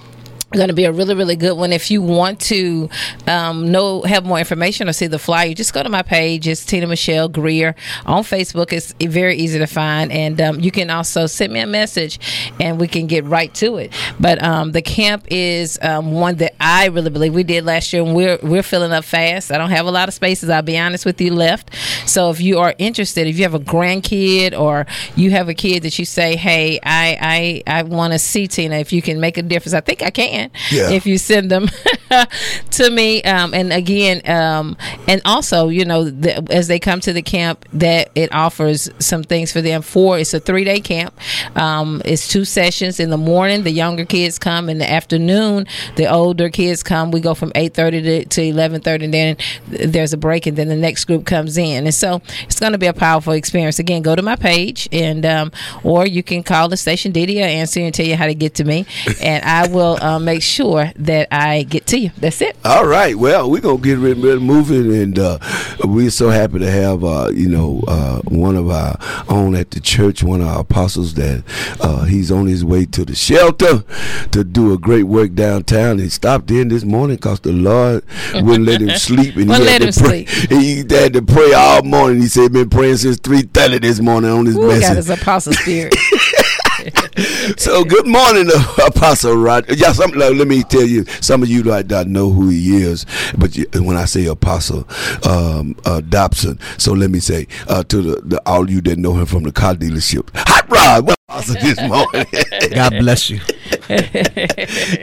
going 0.54 0.68
to 0.68 0.74
be 0.74 0.84
a 0.84 0.92
really 0.92 1.14
really 1.14 1.36
good 1.36 1.56
one. 1.56 1.72
If 1.72 1.90
you 1.90 2.02
want 2.02 2.40
to 2.40 2.88
um, 3.26 3.70
know 3.70 4.02
have 4.02 4.24
more 4.24 4.38
information 4.38 4.88
or 4.88 4.92
see 4.92 5.06
the 5.06 5.18
flyer 5.18 5.54
just 5.54 5.72
go 5.72 5.82
to 5.82 5.88
my 5.88 6.02
page. 6.02 6.46
It's 6.48 6.64
tina 6.64 6.86
michelle 6.86 7.28
greer 7.28 7.74
on 8.06 8.22
facebook. 8.22 8.72
It's 8.72 8.92
very 9.00 9.36
easy 9.36 9.58
to 9.58 9.66
find. 9.66 10.12
And 10.12 10.40
um, 10.40 10.60
you 10.60 10.70
can 10.70 10.90
also 10.90 11.26
send 11.26 11.52
me 11.52 11.60
a 11.60 11.66
message 11.66 12.18
and 12.60 12.80
we 12.80 12.88
can 12.88 13.06
get 13.06 13.24
right 13.24 13.52
to 13.54 13.76
it. 13.76 13.92
But 14.20 14.42
um, 14.42 14.72
the 14.72 14.82
camp 14.82 15.26
is 15.30 15.78
um, 15.82 16.12
one 16.12 16.36
that 16.36 16.54
i 16.60 16.86
really 16.86 17.10
believe 17.10 17.34
we 17.34 17.44
did 17.44 17.64
last 17.64 17.92
year 17.92 18.02
and 18.02 18.14
we're 18.14 18.38
we're 18.42 18.62
filling 18.62 18.92
up 18.92 19.04
fast. 19.04 19.50
I 19.50 19.58
don't 19.58 19.70
have 19.70 19.86
a 19.86 19.90
lot 19.90 20.08
of 20.08 20.14
spaces 20.14 20.50
i'll 20.50 20.62
be 20.62 20.78
honest 20.78 21.04
with 21.04 21.20
you 21.20 21.32
left. 21.32 21.70
So 22.06 22.30
if 22.30 22.40
you 22.40 22.58
are 22.58 22.74
interested 22.78 23.26
if 23.26 23.36
you 23.36 23.42
have 23.42 23.54
a 23.54 23.58
grandkid 23.58 24.58
or 24.58 24.86
you 25.16 25.30
have 25.30 25.48
a 25.48 25.54
kid 25.54 25.82
that 25.82 25.98
you 25.98 26.04
say 26.04 26.36
hey 26.36 26.78
i 26.82 27.62
i, 27.66 27.78
I 27.78 27.82
want 27.82 28.12
to 28.12 28.18
see 28.18 28.46
tina 28.46 28.76
if 28.76 28.92
you 28.92 29.02
can 29.02 29.20
make 29.20 29.36
a 29.36 29.42
difference 29.42 29.74
i 29.74 29.80
think 29.80 30.02
i 30.02 30.10
can 30.10 30.43
Yeah. 30.70 30.90
if 30.90 31.06
you 31.06 31.18
send 31.18 31.50
them 31.50 31.68
to 32.70 32.90
me 32.90 33.22
um, 33.22 33.54
and 33.54 33.72
again 33.72 34.20
um, 34.28 34.76
and 35.08 35.20
also 35.24 35.68
you 35.68 35.84
know 35.84 36.04
the, 36.04 36.46
as 36.50 36.68
they 36.68 36.78
come 36.78 37.00
to 37.00 37.12
the 37.12 37.22
camp 37.22 37.64
that 37.72 38.10
it 38.14 38.32
offers 38.34 38.90
some 38.98 39.22
things 39.22 39.52
for 39.52 39.60
them. 39.60 39.82
For 39.82 40.18
it's 40.18 40.34
a 40.34 40.40
three 40.40 40.64
day 40.64 40.80
camp. 40.80 41.14
Um, 41.56 42.02
it's 42.04 42.28
two 42.28 42.44
sessions 42.44 43.00
in 43.00 43.10
the 43.10 43.16
morning. 43.16 43.62
The 43.62 43.70
younger 43.70 44.04
kids 44.04 44.38
come. 44.38 44.68
In 44.68 44.78
the 44.78 44.90
afternoon 44.90 45.66
the 45.96 46.06
older 46.06 46.48
kids 46.50 46.82
come. 46.82 47.10
We 47.10 47.20
go 47.20 47.34
from 47.34 47.50
8.30 47.52 47.90
to, 48.02 48.24
to 48.26 48.40
11.30 48.40 49.04
and 49.04 49.14
then 49.14 49.36
there's 49.66 50.12
a 50.12 50.16
break 50.16 50.46
and 50.46 50.56
then 50.56 50.68
the 50.68 50.76
next 50.76 51.04
group 51.04 51.26
comes 51.26 51.56
in. 51.56 51.84
And 51.84 51.94
so 51.94 52.22
it's 52.42 52.60
going 52.60 52.72
to 52.72 52.78
be 52.78 52.86
a 52.86 52.92
powerful 52.92 53.32
experience. 53.32 53.78
Again 53.78 54.02
go 54.02 54.14
to 54.14 54.22
my 54.22 54.36
page 54.36 54.88
and 54.92 55.24
um, 55.26 55.52
or 55.82 56.06
you 56.06 56.22
can 56.22 56.42
call 56.42 56.68
the 56.68 56.76
station 56.76 57.12
Didi 57.12 57.40
answer 57.40 57.80
and 57.80 57.94
tell 57.94 58.06
you 58.06 58.16
how 58.16 58.26
to 58.26 58.34
get 58.34 58.54
to 58.54 58.64
me. 58.64 58.86
And 59.20 59.44
I 59.44 59.68
will 59.68 60.02
uh, 60.02 60.18
make 60.18 60.42
sure 60.42 60.92
that 60.96 61.28
I 61.30 61.62
get 61.64 61.86
to 61.88 61.98
you 61.98 62.03
that's 62.18 62.40
it 62.40 62.56
All 62.64 62.86
right. 62.86 63.14
Well, 63.16 63.50
we're 63.50 63.60
gonna 63.60 63.78
get 63.78 63.98
rid 63.98 64.24
of 64.24 64.42
moving, 64.42 64.92
and 64.94 65.18
uh, 65.18 65.38
we're 65.84 66.10
so 66.10 66.30
happy 66.30 66.58
to 66.58 66.70
have 66.70 67.04
uh, 67.04 67.30
you 67.34 67.48
know 67.48 67.82
uh, 67.88 68.20
one 68.22 68.56
of 68.56 68.70
our 68.70 68.96
own 69.28 69.54
at 69.54 69.70
the 69.70 69.80
church, 69.80 70.22
one 70.22 70.40
of 70.40 70.46
our 70.48 70.60
apostles 70.60 71.14
that 71.14 71.44
uh, 71.80 72.04
he's 72.04 72.30
on 72.30 72.46
his 72.46 72.64
way 72.64 72.84
to 72.86 73.04
the 73.04 73.14
shelter 73.14 73.84
to 74.32 74.44
do 74.44 74.72
a 74.72 74.78
great 74.78 75.04
work 75.04 75.34
downtown. 75.34 75.98
He 75.98 76.08
stopped 76.08 76.50
in 76.50 76.68
this 76.68 76.84
morning 76.84 77.16
because 77.16 77.40
the 77.40 77.52
Lord 77.52 78.04
wouldn't 78.34 78.64
let 78.66 78.80
him 78.80 78.90
sleep, 78.98 79.36
and 79.36 79.46
he 79.46 79.52
had 79.52 79.62
let 79.62 79.78
to 79.80 79.86
him 79.88 79.92
pray. 80.08 80.26
sleep. 80.26 80.50
He 80.64 80.76
had 80.94 81.12
to 81.14 81.22
pray 81.22 81.52
all 81.52 81.82
morning. 81.82 82.20
He 82.20 82.28
said, 82.28 82.42
"He 82.42 82.48
"Been 82.48 82.70
praying 82.70 82.98
since 82.98 83.18
three 83.18 83.42
thirty 83.42 83.78
this 83.78 84.00
morning 84.00 84.30
on 84.30 84.46
his 84.46 84.56
Ooh, 84.56 84.80
got 84.80 84.96
his 84.96 85.10
apostle 85.10 85.52
spirit 85.52 85.94
So 87.56 87.84
good 87.84 88.06
morning, 88.06 88.50
Apostle 88.86 89.36
Rod. 89.36 89.64
Yeah, 89.68 89.92
some, 89.92 90.10
like, 90.12 90.34
let 90.34 90.48
me 90.48 90.62
tell 90.64 90.82
you, 90.82 91.04
some 91.20 91.42
of 91.42 91.48
you 91.48 91.62
like 91.62 91.86
not 91.88 92.06
know 92.08 92.30
who 92.30 92.48
he 92.48 92.76
is, 92.82 93.06
but 93.38 93.56
you, 93.56 93.66
when 93.74 93.96
I 93.96 94.04
say 94.04 94.26
Apostle 94.26 94.86
um, 95.28 95.76
uh, 95.84 96.00
Dobson, 96.00 96.58
so 96.78 96.92
let 96.92 97.10
me 97.10 97.20
say 97.20 97.46
uh, 97.68 97.84
to 97.84 98.02
the, 98.02 98.20
the 98.22 98.42
all 98.46 98.68
you 98.68 98.80
that 98.82 98.98
know 98.98 99.14
him 99.14 99.26
from 99.26 99.44
the 99.44 99.52
car 99.52 99.74
dealership, 99.74 100.28
Hot 100.34 100.68
Rod. 100.68 101.06
Well, 101.06 101.16
Apostle 101.28 101.54
this 101.60 101.80
morning, 101.80 102.26
God 102.74 102.90
bless 102.98 103.30
you. 103.30 103.40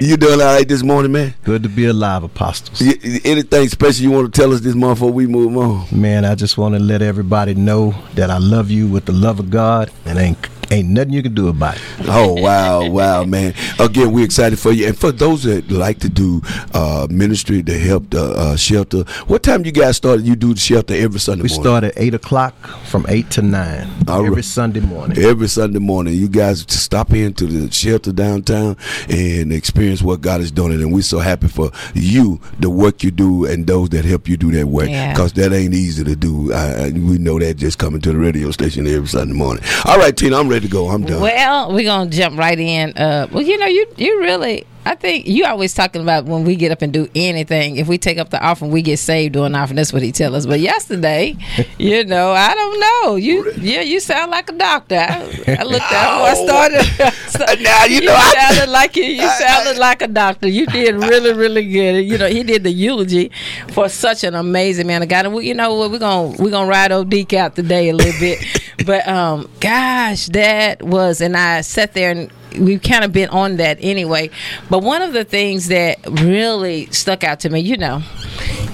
you 0.06 0.18
doing 0.18 0.42
all 0.42 0.54
right 0.56 0.68
this 0.68 0.84
morning, 0.84 1.12
man? 1.12 1.34
Good 1.44 1.64
to 1.64 1.70
be 1.70 1.86
alive, 1.86 2.24
apostles. 2.24 2.82
Anything 3.26 3.68
special 3.70 4.04
you 4.04 4.12
want 4.12 4.34
to 4.34 4.42
tell 4.42 4.54
us 4.54 4.62
this 4.62 4.76
month 4.76 5.00
before 5.00 5.12
we 5.12 5.26
move 5.28 5.56
on? 5.58 5.88
Man, 5.92 6.26
I 6.26 6.36
just 6.36 6.58
want 6.58 6.76
to 6.76 6.80
let 6.80 7.02
everybody 7.02 7.54
know 7.56 7.96
that 8.16 8.30
I 8.30 8.38
love 8.38 8.70
you 8.70 8.88
with 8.88 9.06
the 9.06 9.14
love 9.14 9.40
of 9.40 9.50
God 9.50 9.92
and 10.06 10.20
en- 10.20 10.36
Ain't 10.72 10.88
nothing 10.88 11.12
you 11.12 11.22
can 11.22 11.34
do 11.34 11.50
about 11.50 11.76
it. 11.76 11.82
Oh 12.08 12.34
wow, 12.42 12.90
wow, 12.90 13.26
man! 13.26 13.54
Again, 13.78 14.14
we're 14.14 14.24
excited 14.24 14.58
for 14.58 14.72
you, 14.72 14.88
and 14.88 14.98
for 14.98 15.12
those 15.12 15.44
that 15.44 15.70
like 15.70 16.00
to 16.00 16.08
do 16.08 16.42
uh, 16.74 17.08
ministry 17.10 17.62
to 17.62 17.78
help 17.78 18.10
the 18.10 18.24
uh, 18.24 18.56
shelter. 18.56 19.04
What 19.28 19.44
time 19.44 19.66
you 19.66 19.74
guys 19.74 19.98
started? 19.98 20.26
You 20.26 20.38
do 20.38 20.54
the 20.54 20.60
shelter 20.62 20.94
every 20.94 21.20
Sunday 21.20 21.42
morning? 21.42 21.52
We 21.52 21.58
morning. 21.58 21.72
start 21.82 21.84
at 21.84 21.94
eight 22.02 22.14
o'clock 22.14 22.56
from 22.86 23.06
eight 23.10 23.30
to 23.32 23.42
nine 23.42 23.86
All 24.08 24.20
every 24.22 24.30
right. 24.36 24.46
Sunday 24.46 24.80
morning. 24.80 25.18
Every 25.18 25.50
Sunday 25.50 25.80
morning, 25.80 26.14
you 26.14 26.30
guys 26.30 26.66
stop 26.70 27.12
into 27.12 27.48
the 27.48 27.70
shelter 27.70 28.14
downtown 28.14 28.78
and 29.10 29.52
experience 29.52 30.02
what 30.02 30.22
God 30.22 30.40
is 30.40 30.52
doing, 30.52 30.72
and 30.72 30.94
we're 30.94 31.02
so 31.02 31.20
happy 31.20 31.50
for 31.50 31.72
you, 31.94 32.40
the 32.60 32.70
work 32.70 33.04
you 33.04 33.12
do, 33.12 33.46
and 33.46 33.68
those 33.68 33.90
that 33.90 34.06
help 34.06 34.30
you 34.30 34.38
do 34.38 34.52
that 34.52 34.68
work, 34.68 34.88
Yeah. 34.90 35.12
because 35.12 35.34
that 35.34 35.52
ain't 35.52 35.74
easy 35.74 36.06
to 36.06 36.16
do. 36.16 36.54
I, 36.54 36.86
I- 36.86 36.92
we 36.92 37.18
know 37.18 37.40
that 37.40 37.58
just 37.58 37.78
coming 37.78 38.00
to 38.02 38.14
the 38.14 38.18
radio 38.18 38.52
station 38.52 38.88
every 38.88 39.08
Sunday 39.10 39.34
morning. 39.34 39.64
All 39.84 39.98
right, 39.98 40.16
Tina, 40.16 40.38
I'm 40.38 40.48
ready 40.48 40.61
to 40.62 40.68
go. 40.68 40.88
I'm 40.90 41.04
done. 41.04 41.22
Well, 41.22 41.74
we're 41.74 41.84
gonna 41.86 42.10
jump 42.10 42.38
right 42.38 42.60
in. 42.60 42.96
Uh, 42.98 43.28
well, 43.32 43.44
you 43.44 43.58
know, 43.58 43.66
you 43.68 43.86
you 43.98 44.20
really, 44.22 44.66
I 44.86 44.96
think 44.96 45.28
you 45.28 45.46
always 45.46 45.74
talking 45.74 46.02
about 46.02 46.26
when 46.26 46.44
we 46.44 46.56
get 46.56 46.72
up 46.72 46.82
and 46.82 46.92
do 46.92 47.08
anything. 47.16 47.76
If 47.78 47.88
we 47.88 47.98
take 47.98 48.18
up 48.18 48.30
the 48.30 48.42
offering, 48.44 48.72
we 48.72 48.82
get 48.82 48.98
saved 49.00 49.34
doing 49.34 49.54
offering. 49.56 49.76
That's 49.76 49.94
what 49.94 50.02
he 50.02 50.12
tell 50.12 50.36
us. 50.36 50.46
But 50.46 50.60
yesterday, 50.60 51.36
you 51.78 52.04
know, 52.06 52.32
I 52.32 52.54
don't 52.54 52.80
know. 52.80 53.16
You 53.16 53.52
yeah, 53.58 53.82
you 53.82 54.00
sound 54.00 54.32
like 54.32 54.50
a 54.50 54.54
doctor. 54.54 54.96
I, 54.98 55.58
I 55.60 55.64
looked 55.64 55.92
out 55.92 56.22
when 56.22 56.32
I 56.32 56.34
started. 56.34 57.18
Now, 57.62 57.86
you 57.86 57.96
you 57.96 58.02
know, 58.02 58.14
I- 58.16 58.34
sounded 58.54 58.72
like 58.72 58.96
you. 58.96 59.04
You 59.04 59.24
I- 59.24 59.40
sounded 59.40 59.78
like 59.80 60.02
a 60.04 60.08
doctor. 60.08 60.48
You 60.48 60.66
did 60.68 60.96
really, 60.96 61.34
really 61.34 61.68
good. 61.68 62.02
You 62.06 62.18
know, 62.18 62.28
he 62.28 62.44
did 62.44 62.64
the 62.64 62.70
eulogy 62.72 63.32
for 63.70 63.90
such 63.90 64.24
an 64.24 64.36
amazing 64.36 64.86
man 64.86 65.02
of 65.02 65.10
God. 65.10 65.26
And 65.26 65.34
we, 65.34 65.48
you 65.48 65.54
know 65.56 65.74
what? 65.74 65.90
We're 65.92 66.00
gonna 66.00 66.36
we're 66.38 66.52
gonna 66.52 66.70
ride 66.70 66.92
old 66.92 67.10
Deke 67.10 67.34
out 67.34 67.56
today 67.56 67.90
a 67.90 67.94
little 67.96 68.20
bit. 68.20 68.40
but 68.86 69.08
um, 69.08 69.50
gosh, 69.60 70.28
that 70.28 70.84
was, 70.84 71.22
and 71.22 71.36
I 71.36 71.62
sat 71.62 71.94
there 71.94 72.12
and. 72.12 72.32
We've 72.60 72.82
kind 72.82 73.06
of 73.06 73.14
been 73.14 73.30
on 73.30 73.56
that 73.58 73.78
anyway. 73.80 74.30
But 74.70 74.84
one 74.84 75.02
of 75.02 75.14
the 75.14 75.24
things 75.24 75.70
that 75.70 76.00
really 76.06 76.88
stuck 76.88 77.24
out 77.24 77.40
to 77.40 77.50
me, 77.50 77.62
you 77.62 77.78
know, 77.78 78.04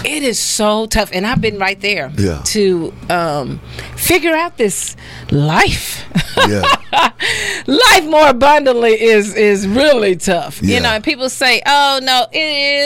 it 0.04 0.22
is 0.22 0.38
so 0.38 0.86
tough. 0.86 1.10
And 1.12 1.26
I've 1.26 1.40
been 1.40 1.58
right 1.58 1.80
there 1.80 2.10
Yeah. 2.16 2.42
to 2.46 2.92
um, 3.10 3.60
figure 3.96 4.34
out 4.34 4.56
this 4.56 4.96
life. 5.30 6.04
Yeah. 6.48 6.62
life 7.66 8.04
more 8.04 8.28
abundantly 8.28 8.92
is 9.00 9.34
is 9.34 9.66
really 9.66 10.16
tough. 10.16 10.62
Yeah. 10.62 10.76
You 10.76 10.82
know, 10.82 10.88
and 10.90 11.04
people 11.04 11.28
say, 11.28 11.62
"Oh 11.66 12.00
no, 12.02 12.26
it 12.32 12.38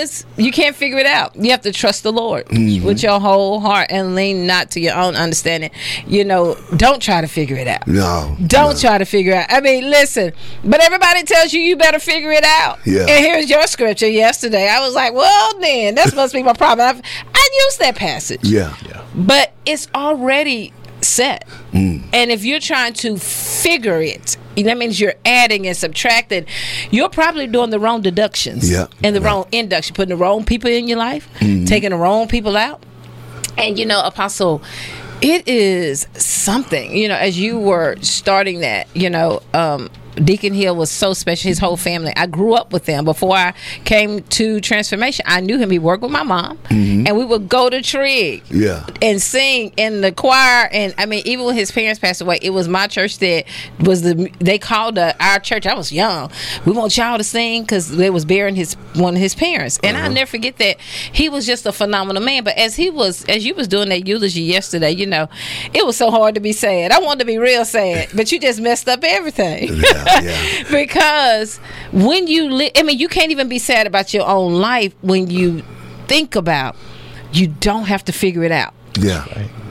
is." 0.03 0.25
You 0.37 0.51
can't 0.53 0.75
figure 0.75 0.99
it 0.99 1.07
out. 1.07 1.37
You 1.37 1.51
have 1.51 1.61
to 1.63 1.73
trust 1.73 2.03
the 2.03 2.13
Lord 2.13 2.47
Mm-hmm. 2.47 2.85
with 2.87 3.03
your 3.03 3.21
whole 3.21 3.61
heart 3.61 3.89
and 3.91 4.15
lean 4.15 4.47
not 4.47 4.71
to 4.73 4.81
your 4.81 4.95
own 4.97 5.15
understanding. 5.17 5.71
You 6.07 6.25
know, 6.25 6.57
don't 6.77 7.01
try 7.03 7.21
to 7.21 7.27
figure 7.29 7.57
it 7.57 7.69
out. 7.69 7.87
No. 7.87 8.37
Don't 8.47 8.79
try 8.81 8.99
to 8.99 9.05
figure 9.05 9.33
it 9.33 9.37
out. 9.39 9.47
I 9.51 9.61
mean, 9.61 9.91
listen, 9.91 10.33
but 10.65 10.81
everybody 10.81 11.23
tells 11.25 11.53
you 11.53 11.61
you 11.61 11.77
better 11.77 11.99
figure 11.99 12.33
it 12.33 12.45
out. 12.45 12.79
Yeah. 12.87 13.01
And 13.03 13.25
here's 13.25 13.51
your 13.51 13.67
scripture 13.67 14.09
yesterday. 14.09 14.69
I 14.69 14.81
was 14.81 14.95
like, 14.95 15.13
well, 15.13 15.59
then, 15.61 15.95
that 15.97 16.15
must 16.15 16.33
be 16.35 16.43
my 16.43 16.53
problem. 16.55 16.89
I've, 16.89 17.02
I 17.35 17.49
used 17.67 17.79
that 17.81 17.97
passage 17.97 18.41
Yeah. 18.43 18.75
but 19.15 19.53
it's 19.67 19.89
already 19.95 20.73
set. 21.01 21.47
Mm. 21.73 22.05
And 22.13 22.31
if 22.31 22.45
you're 22.45 22.61
trying 22.61 22.93
to 22.95 23.17
figure 23.19 24.01
it, 24.01 24.37
that 24.57 24.77
means 24.79 25.01
you're 25.01 25.15
adding 25.25 25.67
and 25.67 25.77
subtracting. 25.77 26.47
You're 26.93 27.09
probably 27.09 27.47
doing 27.49 27.71
the 27.71 27.81
wrong 27.81 28.03
deductions 28.03 28.71
Yeah. 28.71 28.87
and 29.03 29.17
the 29.17 29.21
Yeah. 29.21 29.27
wrong 29.27 29.47
induction, 29.51 29.95
putting 29.95 30.11
the 30.17 30.23
wrong 30.23 30.45
people 30.45 30.71
in 30.71 30.87
your 30.87 30.99
life, 30.99 31.29
Mm-hmm. 31.41 31.65
taking 31.65 31.91
the 31.91 31.97
wrong 31.97 32.29
people 32.29 32.57
out. 32.57 32.83
And 33.59 33.79
you 33.79 33.85
know, 33.87 34.01
Apostle, 34.05 34.63
it 35.21 35.47
is 35.49 36.07
something. 36.15 36.97
You 36.97 37.09
know, 37.09 37.17
as 37.17 37.39
you 37.39 37.59
were 37.59 37.97
starting 38.01 38.61
that, 38.61 38.87
you 38.95 39.11
know, 39.11 39.43
um, 39.55 39.91
Deacon 40.17 40.55
Hill 40.55 40.75
was 40.77 40.91
so 40.91 41.13
special. 41.15 41.49
His 41.49 41.59
whole 41.59 41.77
family. 41.77 42.13
I 42.17 42.27
grew 42.27 42.55
up 42.55 42.73
with 42.73 42.85
them 42.87 43.05
before 43.05 43.37
I 43.37 43.55
came 43.85 44.23
to 44.23 44.61
Transformation. 44.61 45.25
I 45.29 45.41
knew 45.41 45.59
him. 45.59 45.71
He 45.71 45.79
worked 45.79 46.03
with 46.03 46.13
my 46.13 46.23
mom, 46.23 46.59
and 46.71 47.17
we 47.17 47.25
would 47.25 47.49
go 47.49 47.69
to 47.71 47.83
Mm-hmm. 47.83 48.61
Yeah. 48.63 48.87
and 49.03 49.21
sing 49.21 49.73
in 49.77 50.01
the 50.01 50.13
choir. 50.13 50.69
And 50.73 50.95
I 50.99 51.07
mean, 51.07 51.23
even 51.27 51.45
when 51.45 51.55
his 51.57 51.71
parents 51.71 51.99
passed 51.99 52.21
away, 52.21 52.39
it 52.41 52.51
was 52.51 52.69
my 52.69 52.87
church 52.87 53.19
that 53.19 53.45
was 53.81 54.03
the 54.03 54.31
they 54.39 54.59
called 54.59 54.95
the, 54.95 55.15
our 55.23 55.39
church. 55.41 55.67
I 55.67 55.75
was 55.75 55.93
young. 55.93 56.31
We 56.65 56.73
want 56.73 56.97
y'all 56.97 57.19
to 57.19 57.25
sing 57.25 57.63
because 57.63 57.91
they 57.91 58.09
was 58.11 58.25
burying 58.25 58.55
his 58.55 58.75
one 58.95 59.15
of 59.15 59.21
his 59.21 59.35
parents. 59.35 59.79
And 59.83 59.97
I'll 59.97 60.11
never 60.11 60.29
forget 60.31 60.59
that 60.59 60.81
he 60.81 61.29
was 61.29 61.45
just 61.47 61.67
a 61.67 61.73
phenomenal 61.73 62.23
man. 62.23 62.45
But 62.45 62.57
as 62.57 62.77
he 62.77 62.89
was, 62.91 63.25
as 63.27 63.45
you 63.45 63.55
was 63.55 63.69
doing 63.69 63.89
that 63.91 64.07
eulogy 64.07 64.43
yesterday, 64.43 64.91
you 64.93 65.07
know, 65.07 65.29
it 65.75 65.85
was 65.85 65.97
so 65.97 66.11
hard 66.11 66.35
to 66.37 66.41
be 66.41 66.53
sad. 66.53 66.93
I 66.93 66.99
wanted 67.01 67.21
to 67.21 67.25
be 67.27 67.39
real 67.39 67.65
sad, 67.65 68.09
but 68.15 68.31
you 68.33 68.39
just 68.41 68.61
messed 68.61 68.89
up 68.89 69.01
everything. 69.03 69.75
Yeah. 69.75 70.02
yeah. 70.23 70.63
because 70.71 71.59
when 71.93 72.27
you 72.27 72.51
li- 72.51 72.71
I 72.77 72.83
mean 72.83 72.99
you 72.99 73.09
can't 73.09 73.31
even 73.31 73.49
be 73.49 73.59
sad 73.59 73.87
about 73.87 74.13
your 74.15 74.27
own 74.27 74.55
life 74.55 74.95
when 75.03 75.31
you 75.31 75.63
think 76.07 76.37
about 76.37 76.77
you 77.33 77.49
don't 77.49 77.85
have 77.85 78.05
to 78.05 78.13
figure 78.13 78.45
it 78.45 78.53
out. 78.53 78.75
Yeah. 78.99 79.27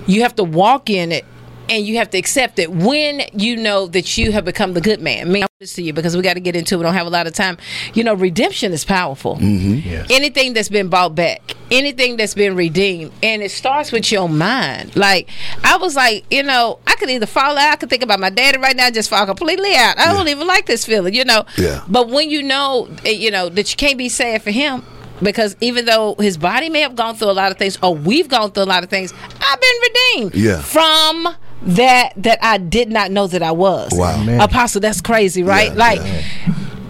You 0.08 0.24
have 0.24 0.36
to 0.36 0.44
walk 0.44 0.90
in 0.90 1.12
it 1.12 1.26
and 1.72 1.88
you 1.88 1.96
have 1.98 2.10
to 2.12 2.18
accept 2.18 2.60
it 2.60 2.70
when 2.70 3.22
you 3.34 3.56
know 3.56 3.88
that 3.88 4.18
you 4.18 4.32
have 4.34 4.46
become 4.46 4.74
the 4.74 4.82
good 4.82 5.02
man. 5.02 5.28
I 5.28 5.32
mean, 5.32 5.44
I'm 5.44 5.50
this 5.60 5.74
to 5.76 5.82
you 5.82 5.94
because 5.94 6.16
we 6.18 6.22
got 6.22 6.34
to 6.34 6.40
get 6.40 6.56
into 6.56 6.76
it. 6.76 6.78
We 6.80 6.84
don't 6.84 6.94
have 6.94 7.08
a 7.08 7.10
lot 7.12 7.26
of 7.28 7.34
time. 7.34 7.58
You 7.94 8.04
know, 8.04 8.14
redemption 8.14 8.74
is 8.74 8.84
powerful. 8.84 9.38
Yes. 9.42 10.08
Anything 10.12 10.54
that's 10.54 10.70
been 10.70 10.90
bought 10.90 11.16
back, 11.16 11.56
anything 11.72 12.18
that's 12.18 12.34
been 12.36 12.56
redeemed, 12.56 13.12
and 13.24 13.42
it 13.42 13.52
starts 13.52 13.92
with 13.92 14.12
your 14.12 14.28
mind. 14.28 14.96
Like 14.96 15.30
I 15.64 15.78
was 15.78 15.96
like, 15.96 16.26
you 16.30 16.44
know, 16.44 16.80
I 16.86 16.96
could 16.96 17.10
either 17.10 17.26
fall 17.26 17.58
out. 17.58 17.72
I 17.74 17.76
could 17.78 17.90
think 17.90 18.04
about 18.04 18.20
my 18.20 18.30
daddy 18.30 18.58
right 18.58 18.76
now, 18.76 18.90
just 18.92 19.10
fall 19.10 19.26
completely 19.26 19.74
out. 19.76 19.98
I 19.98 20.12
don't 20.12 20.28
even 20.28 20.46
like 20.48 20.66
this 20.66 20.86
feeling, 20.86 21.14
you 21.14 21.24
know. 21.26 21.46
Yeah. 21.58 21.84
But 21.88 22.10
when 22.10 22.30
you 22.30 22.44
know, 22.44 22.90
eh, 23.06 23.12
you 23.12 23.32
know 23.32 23.48
that 23.50 23.72
you 23.72 23.78
can't 23.78 23.98
be 23.98 24.10
sad 24.10 24.42
for 24.44 24.52
him. 24.52 24.84
Because 25.24 25.56
even 25.62 25.86
though 25.86 26.16
his 26.18 26.36
body 26.36 26.68
may 26.68 26.82
have 26.82 26.96
gone 26.96 27.14
through 27.16 27.30
a 27.30 27.34
lot 27.34 27.52
of 27.52 27.60
things, 27.60 27.78
or 27.84 27.94
we've 27.96 28.28
gone 28.28 28.50
through 28.50 28.64
a 28.64 28.66
lot 28.66 28.84
of 28.84 28.90
things, 28.90 29.14
I've 29.40 29.62
been 29.62 29.76
redeemed 29.84 30.34
Yeah. 30.36 30.62
from 30.64 31.36
that 31.64 32.14
that 32.18 32.40
I 32.42 32.58
did 32.58 32.90
not 32.90 33.12
know 33.12 33.28
that 33.28 33.44
I 33.44 33.52
was. 33.52 33.92
Wow. 33.94 34.22
Amen. 34.22 34.42
Apostle, 34.42 34.82
that's 34.82 35.02
crazy, 35.02 35.44
right? 35.44 35.70
Yeah, 35.70 35.78
like 35.78 36.00
yeah. 36.00 36.24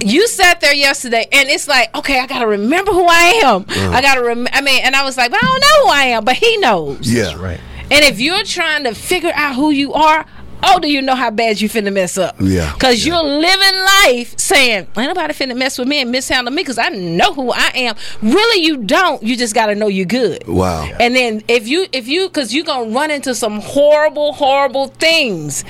you 0.03 0.27
sat 0.27 0.61
there 0.61 0.73
yesterday 0.73 1.27
and 1.31 1.49
it's 1.49 1.67
like, 1.67 1.95
okay, 1.95 2.19
I 2.19 2.27
gotta 2.27 2.47
remember 2.47 2.91
who 2.91 3.05
I 3.05 3.41
am. 3.43 3.65
Uh-huh. 3.67 3.91
I 3.91 4.01
gotta 4.01 4.23
rem 4.23 4.47
I 4.51 4.61
mean, 4.61 4.81
and 4.83 4.95
I 4.95 5.03
was 5.03 5.17
like, 5.17 5.31
but 5.31 5.39
I 5.41 5.45
don't 5.45 5.61
know 5.61 5.85
who 5.85 5.91
I 5.91 6.03
am, 6.15 6.25
but 6.25 6.35
he 6.35 6.57
knows. 6.57 7.11
Yeah. 7.11 7.35
Right. 7.41 7.59
And 7.91 8.05
if 8.05 8.21
you're 8.21 8.43
trying 8.43 8.85
to 8.85 8.95
figure 8.95 9.33
out 9.35 9.55
who 9.55 9.69
you 9.71 9.93
are, 9.93 10.25
oh, 10.63 10.79
do 10.79 10.89
you 10.91 11.01
know 11.01 11.15
how 11.15 11.29
bad 11.31 11.59
you 11.61 11.67
finna 11.69 11.91
mess 11.93 12.17
up? 12.17 12.35
Yeah. 12.39 12.71
Because 12.73 13.05
you're 13.05 13.23
living 13.23 13.79
life 14.05 14.37
saying, 14.39 14.87
ain't 14.97 15.07
nobody 15.07 15.33
finna 15.33 15.55
mess 15.57 15.77
with 15.77 15.87
me 15.87 16.01
and 16.01 16.11
mishandle 16.11 16.53
me 16.53 16.61
because 16.61 16.77
I 16.77 16.89
know 16.89 17.33
who 17.33 17.51
I 17.51 17.71
am. 17.75 17.95
Really, 18.21 18.63
you 18.65 18.77
don't. 18.77 19.21
You 19.23 19.35
just 19.37 19.53
gotta 19.55 19.75
know 19.75 19.87
you're 19.87 20.05
good. 20.05 20.47
Wow. 20.47 20.87
And 20.99 21.15
then 21.15 21.43
if 21.47 21.67
you 21.67 21.87
if 21.91 22.07
you 22.07 22.27
because 22.27 22.53
you're 22.53 22.65
gonna 22.65 22.91
run 22.91 23.11
into 23.11 23.33
some 23.35 23.59
horrible, 23.61 24.33
horrible 24.33 24.87
things. 24.87 25.63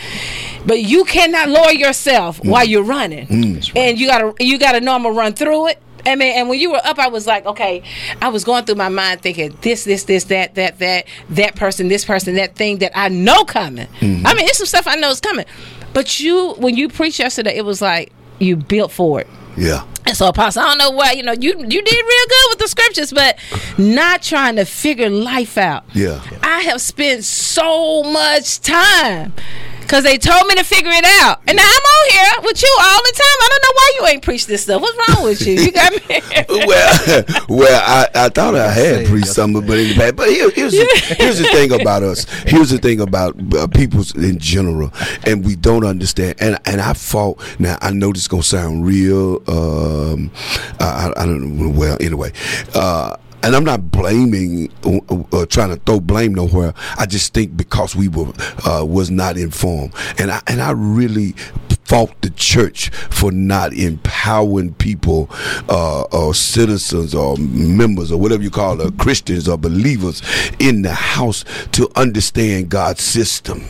But 0.65 0.81
you 0.81 1.03
cannot 1.05 1.50
lower 1.50 1.71
yourself 1.71 2.39
Mm. 2.41 2.50
while 2.50 2.65
you're 2.65 2.83
running. 2.83 3.27
And 3.75 4.00
you 4.00 4.07
gotta 4.07 4.33
you 4.39 4.57
gotta 4.60 4.79
know 4.81 4.93
I'm 4.95 5.03
gonna 5.03 5.15
run 5.15 5.33
through 5.33 5.67
it. 5.69 5.79
I 6.05 6.15
mean, 6.15 6.36
and 6.36 6.50
when 6.50 6.60
you 6.60 6.72
were 6.72 6.81
up, 6.84 7.00
I 7.00 7.08
was 7.08 7.27
like, 7.27 7.46
okay, 7.46 7.84
I 8.22 8.29
was 8.29 8.43
going 8.43 8.65
through 8.65 8.75
my 8.75 8.89
mind 8.89 9.22
thinking 9.22 9.58
this, 9.62 9.84
this, 9.84 10.03
this, 10.03 10.25
that, 10.25 10.55
that, 10.55 10.79
that, 10.79 11.05
that 11.29 11.55
person, 11.55 11.88
this 11.88 12.05
person, 12.05 12.36
that 12.36 12.55
thing 12.55 12.79
that 12.79 12.91
I 12.96 13.10
know 13.10 13.43
coming. 13.43 13.88
Mm-hmm. 14.00 14.25
I 14.25 14.34
mean, 14.34 14.46
it's 14.46 14.58
some 14.58 14.67
stuff 14.67 14.88
I 14.88 14.96
know 14.96 15.10
is 15.10 15.20
coming. 15.20 15.46
But 15.93 16.20
you, 16.20 16.53
when 16.53 16.75
you 16.75 16.89
preached 16.89 17.20
yesterday, 17.20 17.58
it 17.58 17.65
was 17.65 17.81
like 17.81 18.12
you 18.39 18.55
built 18.55 18.91
for 18.91 19.22
it. 19.22 19.27
Yeah. 19.58 19.86
And 20.05 20.17
so, 20.17 20.27
Apostle, 20.27 20.63
I 20.63 20.65
don't 20.65 20.77
know 20.77 20.91
why, 20.91 21.12
you 21.12 21.24
know, 21.24 21.34
you 21.34 21.51
you 21.51 21.81
did 21.81 22.05
real 22.05 22.25
good 22.27 22.50
with 22.50 22.60
the 22.60 22.67
scriptures, 22.67 23.13
but 23.13 23.38
not 23.77 24.22
trying 24.22 24.55
to 24.55 24.65
figure 24.65 25.10
life 25.10 25.58
out. 25.58 25.84
Yeah. 25.93 26.22
I 26.41 26.62
have 26.62 26.81
spent 26.81 27.24
so 27.24 28.03
much 28.03 28.62
time 28.62 29.34
because 29.91 30.05
they 30.05 30.17
told 30.17 30.48
me 30.48 30.55
to 30.55 30.63
figure 30.63 30.89
it 30.89 31.03
out. 31.03 31.41
And 31.45 31.57
now 31.57 31.63
I'm 31.63 31.67
on 31.67 32.12
here 32.12 32.43
with 32.43 32.63
you 32.63 32.77
all 32.79 33.01
the 33.03 33.12
time. 33.13 33.38
I 33.41 33.48
don't 33.50 33.62
know 33.62 33.75
why 33.75 33.91
you 33.95 34.07
ain't 34.07 34.24
preached 34.24 34.48
this 34.48 34.63
stuff. 34.63 34.81
What's 34.81 35.10
wrong 35.10 35.25
with 35.25 35.45
you? 35.45 35.55
You 35.55 35.69
got 35.69 35.91
me. 35.91 36.21
well, 36.65 37.24
well, 37.50 37.83
I, 37.86 38.07
I 38.15 38.29
thought 38.29 38.55
I 38.55 38.71
had 38.71 39.05
Say 39.05 39.05
preached 39.07 39.27
something, 39.27 39.67
but 39.67 39.77
in 39.77 39.89
the 39.89 39.95
past. 39.95 40.15
But 40.15 40.29
here, 40.29 40.50
here's 40.51 40.71
the, 40.71 41.15
here's 41.17 41.39
the 41.39 41.43
thing 41.43 41.74
about 41.74 42.03
us. 42.03 42.24
Here's 42.43 42.69
the 42.69 42.77
thing 42.77 43.01
about 43.01 43.36
uh, 43.53 43.67
people 43.67 44.05
in 44.15 44.39
general, 44.39 44.93
and 45.25 45.43
we 45.43 45.57
don't 45.57 45.86
understand. 45.86 46.36
And 46.39 46.57
and 46.63 46.79
I 46.79 46.93
fought. 46.93 47.41
Now 47.60 47.77
I 47.81 47.91
know 47.91 48.13
this 48.13 48.29
gonna 48.29 48.43
sound 48.43 48.86
real. 48.86 49.43
Um, 49.45 50.31
I, 50.79 51.12
I 51.17 51.25
don't 51.25 51.57
know. 51.57 51.69
Well, 51.69 51.98
anyway. 52.00 52.31
Uh, 52.74 53.17
and 53.43 53.55
I'm 53.55 53.63
not 53.63 53.91
blaming, 53.91 54.71
uh, 54.83 55.00
uh, 55.38 55.45
trying 55.45 55.69
to 55.69 55.77
throw 55.77 56.00
blame 56.00 56.36
nowhere. 56.36 56.74
I 56.98 57.05
just 57.05 57.33
think 57.33 57.55
because 57.57 57.95
we 57.95 58.07
were 58.07 58.31
uh, 58.65 58.86
was 58.86 59.10
not 59.12 59.38
informed, 59.38 59.93
and 60.17 60.31
I 60.31 60.41
and 60.48 60.62
I 60.62 60.71
really 60.71 61.36
fault 61.91 62.13
the 62.21 62.29
church 62.29 62.89
for 63.10 63.33
not 63.33 63.74
empowering 63.74 64.74
people, 64.75 65.29
uh, 65.67 66.03
or 66.03 66.33
citizens, 66.33 67.13
or 67.13 67.36
members, 67.36 68.13
or 68.13 68.17
whatever 68.17 68.41
you 68.41 68.50
call 68.50 68.79
it, 68.79 68.98
Christians 68.98 69.50
or 69.50 69.57
believers 69.57 70.21
in 70.57 70.83
the 70.83 70.93
house 70.93 71.43
to 71.74 71.91
understand 71.98 72.69
God's 72.69 73.01
system. 73.01 73.62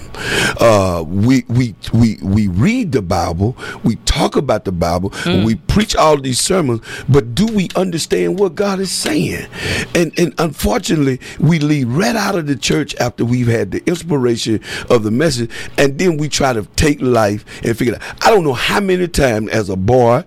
Uh, 0.59 1.03
we 1.07 1.45
we 1.47 1.73
we 1.93 2.17
we 2.21 2.47
read 2.47 2.91
the 2.91 3.01
Bible, 3.01 3.57
we 3.83 3.95
talk 4.05 4.35
about 4.35 4.65
the 4.65 4.71
Bible, 4.71 5.11
we 5.43 5.55
preach 5.55 5.95
all 5.95 6.15
these 6.21 6.39
sermons, 6.39 6.81
but 7.09 7.33
do 7.33 7.47
we 7.47 7.69
understand 7.75 8.37
what 8.37 8.53
God 8.53 8.79
is 8.79 8.91
saying? 8.91 9.47
And 9.95 10.13
and 10.19 10.35
unfortunately, 10.37 11.19
we 11.39 11.57
leave 11.57 11.89
right 11.89 12.15
out 12.15 12.35
of 12.35 12.45
the 12.45 12.55
church 12.55 12.93
after 12.97 13.25
we've 13.25 13.47
had 13.47 13.71
the 13.71 13.83
inspiration 13.87 14.61
of 14.91 15.01
the 15.01 15.09
message, 15.09 15.49
and 15.79 15.97
then 15.97 16.17
we 16.17 16.29
try 16.29 16.53
to 16.53 16.63
take 16.75 17.01
life 17.01 17.43
and 17.63 17.75
figure 17.75 17.95
it 17.95 18.01
out. 18.03 18.10
I 18.21 18.29
don't 18.29 18.43
know 18.43 18.53
how 18.53 18.79
many 18.79 19.07
times 19.07 19.49
as 19.49 19.69
a 19.69 19.75
boy, 19.75 20.23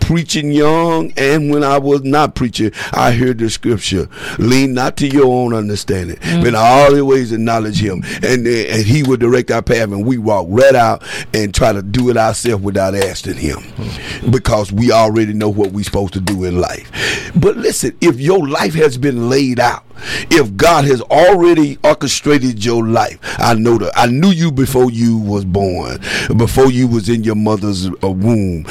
preaching 0.00 0.52
young, 0.52 1.12
and 1.16 1.50
when 1.50 1.64
I 1.64 1.78
was 1.78 2.02
not 2.02 2.34
preaching, 2.34 2.72
I 2.92 3.12
heard 3.12 3.38
the 3.38 3.48
scripture: 3.50 4.08
"Lean 4.38 4.74
not 4.74 4.96
to 4.98 5.08
your 5.08 5.26
own 5.26 5.54
understanding, 5.54 6.16
mm. 6.16 6.40
but 6.40 6.48
in 6.48 6.54
all 6.54 6.94
your 6.94 7.04
ways 7.04 7.32
acknowledge 7.32 7.80
Him, 7.80 8.02
and 8.22 8.46
and 8.46 8.84
He 8.84 9.02
will 9.02 9.16
direct 9.16 9.50
our 9.50 9.62
path." 9.62 9.90
And 9.90 10.04
we 10.04 10.18
walk 10.18 10.46
right 10.48 10.74
out 10.74 11.02
and 11.32 11.54
try 11.54 11.72
to 11.72 11.82
do 11.82 12.10
it 12.10 12.16
ourselves 12.16 12.62
without 12.62 12.94
asking 12.94 13.36
Him, 13.36 13.58
mm. 13.58 14.30
because 14.32 14.72
we 14.72 14.92
already 14.92 15.32
know 15.32 15.48
what 15.48 15.72
we're 15.72 15.84
supposed 15.84 16.12
to 16.14 16.20
do 16.20 16.44
in 16.44 16.60
life. 16.60 17.32
But 17.34 17.56
listen, 17.56 17.96
if 18.00 18.20
your 18.20 18.46
life 18.46 18.74
has 18.74 18.98
been 18.98 19.28
laid 19.28 19.58
out, 19.60 19.84
if 20.30 20.56
God 20.56 20.84
has 20.84 21.00
already 21.02 21.78
orchestrated 21.84 22.64
your 22.64 22.86
life, 22.86 23.18
I 23.38 23.54
know 23.54 23.78
that 23.78 23.92
I 23.96 24.06
knew 24.06 24.30
you 24.30 24.50
before 24.50 24.90
you 24.90 25.16
was 25.18 25.44
born, 25.44 26.00
before 26.36 26.70
you 26.70 26.88
was 26.88 27.08
in 27.08 27.21
your 27.24 27.36
mother's 27.36 27.88
uh, 27.88 28.10
womb. 28.10 28.64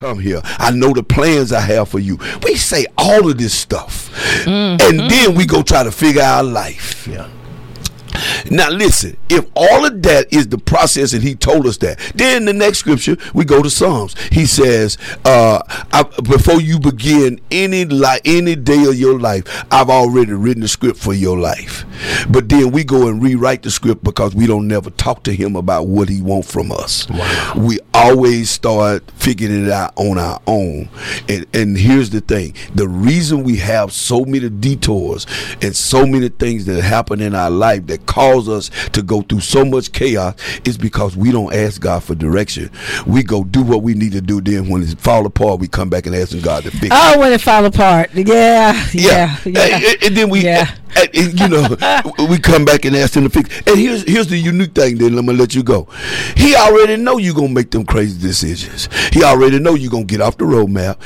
Come 0.00 0.18
here. 0.18 0.42
I 0.58 0.72
know 0.72 0.92
the 0.92 1.02
plans 1.02 1.52
I 1.52 1.60
have 1.60 1.88
for 1.88 1.98
you. 1.98 2.18
We 2.42 2.56
say 2.56 2.86
all 2.98 3.30
of 3.30 3.38
this 3.38 3.54
stuff, 3.54 4.10
and 4.46 4.78
then 5.10 5.34
we 5.34 5.46
go 5.46 5.62
try 5.62 5.82
to 5.82 5.90
figure 5.90 6.22
out 6.22 6.44
life. 6.44 7.06
Yeah. 7.06 7.30
Now 8.50 8.70
listen, 8.70 9.16
if 9.28 9.46
all 9.54 9.84
of 9.84 10.02
that 10.02 10.32
is 10.32 10.48
the 10.48 10.58
process 10.58 11.12
and 11.12 11.22
he 11.22 11.34
told 11.34 11.66
us 11.66 11.76
that, 11.78 11.98
then 12.14 12.44
the 12.44 12.52
next 12.52 12.78
scripture 12.78 13.16
we 13.34 13.44
go 13.44 13.62
to 13.62 13.70
Psalms. 13.70 14.14
He 14.30 14.46
says, 14.46 14.98
uh, 15.24 15.62
I, 15.92 16.02
before 16.22 16.60
you 16.60 16.78
begin 16.78 17.40
any 17.50 17.84
li- 17.84 18.20
any 18.24 18.56
day 18.56 18.84
of 18.84 18.96
your 18.96 19.18
life, 19.18 19.64
I've 19.70 19.90
already 19.90 20.32
written 20.32 20.62
the 20.62 20.68
script 20.68 20.98
for 20.98 21.14
your 21.14 21.38
life. 21.38 21.84
But 22.28 22.48
then 22.48 22.70
we 22.72 22.84
go 22.84 23.08
and 23.08 23.22
rewrite 23.22 23.62
the 23.62 23.70
script 23.70 24.04
because 24.04 24.34
we 24.34 24.46
don't 24.46 24.68
never 24.68 24.90
talk 24.90 25.22
to 25.24 25.34
him 25.34 25.56
about 25.56 25.86
what 25.86 26.08
he 26.08 26.22
wants 26.22 26.50
from 26.52 26.70
us. 26.72 27.06
We 27.56 27.78
always 27.94 28.50
start 28.50 29.10
figuring 29.12 29.64
it 29.66 29.70
out 29.70 29.92
on 29.96 30.18
our 30.18 30.40
own. 30.46 30.88
And 31.28 31.46
and 31.54 31.76
here's 31.76 32.10
the 32.10 32.20
thing. 32.20 32.54
The 32.74 32.86
reason 32.88 33.42
we 33.44 33.56
have 33.56 33.92
so 33.92 34.24
many 34.24 34.48
detours 34.50 35.26
and 35.62 35.74
so 35.74 36.06
many 36.06 36.28
things 36.28 36.66
that 36.66 36.82
happen 36.82 37.20
in 37.20 37.34
our 37.34 37.50
life 37.50 37.86
that 37.86 38.06
cause 38.06 38.35
us 38.48 38.70
to 38.92 39.02
go 39.02 39.22
through 39.22 39.40
so 39.40 39.64
much 39.64 39.92
chaos 39.92 40.34
is 40.64 40.76
because 40.78 41.16
we 41.16 41.32
don't 41.32 41.52
ask 41.54 41.80
God 41.80 42.02
for 42.04 42.14
direction. 42.14 42.70
We 43.06 43.22
go 43.22 43.42
do 43.44 43.62
what 43.62 43.82
we 43.82 43.94
need 43.94 44.12
to 44.12 44.20
do. 44.20 44.40
Then 44.40 44.68
when 44.68 44.82
it 44.82 44.98
fall 44.98 45.24
apart, 45.26 45.60
we 45.60 45.68
come 45.68 45.88
back 45.90 46.06
and 46.06 46.14
asking 46.14 46.42
God 46.42 46.64
to 46.64 46.70
fix 46.70 46.88
oh, 46.92 47.12
it. 47.12 47.16
Oh, 47.16 47.20
when 47.20 47.32
it 47.32 47.40
fall 47.40 47.64
apart. 47.64 48.10
Yeah. 48.14 48.86
Yeah. 48.92 49.36
And, 49.44 49.54
Yeah. 49.54 49.62
and- 49.76 50.02
and 50.04 50.16
then 50.16 50.28
we, 50.30 50.40
Yeah. 50.44 50.70
and- 50.96 51.14
and, 51.14 51.40
you 51.40 51.48
know, 51.48 52.02
we 52.30 52.38
come 52.38 52.64
back 52.64 52.84
and 52.84 52.94
ask 52.96 53.14
him 53.14 53.24
to 53.24 53.30
fix. 53.30 53.50
And 53.66 53.78
here's 53.78 54.02
here's 54.04 54.28
the 54.28 54.36
unique 54.38 54.74
thing. 54.74 54.96
Then 54.98 55.18
I'm 55.18 55.26
gonna 55.26 55.38
let 55.38 55.54
you 55.54 55.62
go. 55.62 55.88
He 56.36 56.54
already 56.54 56.96
know 56.96 57.18
you 57.18 57.34
gonna 57.34 57.48
make 57.48 57.70
them 57.70 57.84
crazy 57.84 58.18
decisions. 58.20 58.88
He 59.12 59.22
already 59.22 59.58
know 59.58 59.74
you 59.74 59.90
gonna 59.90 60.04
get 60.04 60.20
off 60.20 60.38
the 60.38 60.44
roadmap. 60.44 60.96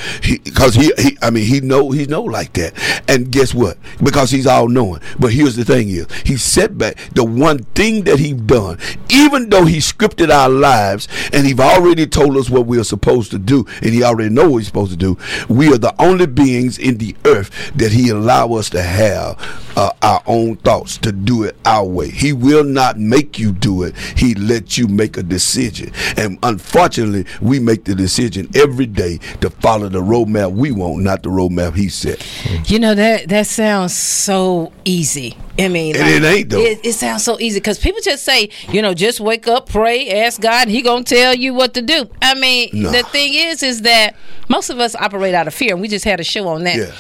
Because 0.44 0.74
he, 0.74 0.92
he, 0.98 1.18
I 1.22 1.30
mean, 1.30 1.44
he 1.44 1.60
know 1.60 1.90
he 1.90 2.06
know 2.06 2.22
like 2.22 2.52
that. 2.54 2.74
And 3.08 3.30
guess 3.30 3.52
what? 3.54 3.78
Because 4.02 4.30
he's 4.30 4.46
all 4.46 4.68
knowing. 4.68 5.00
But 5.18 5.32
here's 5.32 5.56
the 5.56 5.64
thing: 5.64 5.88
is 5.88 6.06
he 6.24 6.36
set 6.36 6.76
back 6.78 6.96
the 7.20 7.24
one 7.24 7.58
thing 7.74 8.04
that 8.04 8.18
He's 8.18 8.32
done, 8.34 8.78
even 9.10 9.50
though 9.50 9.64
he 9.64 9.78
scripted 9.78 10.30
our 10.30 10.48
lives 10.48 11.06
and 11.32 11.46
he've 11.46 11.60
already 11.60 12.06
told 12.06 12.36
us 12.36 12.48
what 12.48 12.66
we 12.66 12.78
are 12.78 12.84
supposed 12.84 13.30
to 13.32 13.38
do, 13.38 13.66
and 13.82 13.92
he 13.92 14.02
already 14.02 14.30
know 14.30 14.48
what 14.50 14.58
he's 14.58 14.66
supposed 14.68 14.90
to 14.92 14.96
do. 14.96 15.18
We 15.48 15.72
are 15.72 15.78
the 15.78 15.94
only 16.00 16.26
beings 16.26 16.78
in 16.78 16.98
the 16.98 17.14
earth 17.26 17.72
that 17.76 17.92
he 17.92 18.08
allow 18.08 18.54
us 18.54 18.70
to 18.70 18.82
have 18.82 19.38
uh, 19.76 19.92
our 20.02 20.22
own 20.26 20.56
thoughts 20.56 20.96
to 20.98 21.12
do 21.12 21.44
it 21.44 21.56
our 21.64 21.84
way. 21.84 22.10
He 22.10 22.32
will 22.32 22.64
not 22.64 22.98
make 22.98 23.38
you 23.38 23.52
do 23.52 23.82
it. 23.82 23.96
He 24.16 24.34
let 24.34 24.78
you 24.78 24.88
make 24.88 25.16
a 25.16 25.22
decision. 25.22 25.92
And 26.16 26.38
unfortunately, 26.42 27.26
we 27.40 27.60
make 27.60 27.84
the 27.84 27.94
decision 27.94 28.48
every 28.54 28.86
day 28.86 29.18
to 29.40 29.50
follow 29.50 29.88
the 29.88 30.00
roadmap 30.00 30.52
we 30.52 30.72
want, 30.72 31.02
not 31.02 31.22
the 31.22 31.28
roadmap 31.28 31.76
he 31.76 31.88
set. 31.88 32.26
You 32.70 32.78
know 32.78 32.94
that 32.94 33.28
that 33.28 33.46
sounds 33.46 33.94
so 33.94 34.72
easy. 34.84 35.36
I 35.64 35.68
mean, 35.68 35.96
And 35.96 36.08
it 36.24 36.26
ain't, 36.26 36.48
though. 36.50 36.60
It, 36.60 36.80
it 36.84 36.92
sounds 36.94 37.24
so 37.24 37.38
easy 37.40 37.60
because 37.60 37.78
people 37.78 38.00
just 38.02 38.24
say, 38.24 38.50
you 38.70 38.80
know, 38.82 38.94
just 38.94 39.20
wake 39.20 39.46
up, 39.46 39.68
pray, 39.68 40.22
ask 40.22 40.40
God, 40.40 40.62
and 40.62 40.70
He 40.70 40.82
gonna 40.82 41.04
tell 41.04 41.34
you 41.34 41.52
what 41.54 41.74
to 41.74 41.82
do. 41.82 42.08
I 42.22 42.34
mean, 42.34 42.70
No. 42.72 42.90
the 42.90 43.02
thing 43.04 43.34
is, 43.34 43.62
is 43.62 43.82
that 43.82 44.16
most 44.48 44.70
of 44.70 44.78
us 44.78 44.94
operate 44.94 45.34
out 45.34 45.46
of 45.46 45.54
fear, 45.54 45.72
and 45.72 45.80
we 45.80 45.88
just 45.88 46.04
had 46.04 46.20
a 46.20 46.24
show 46.24 46.48
on 46.48 46.64
that. 46.64 46.76
Yeah. 46.76 46.90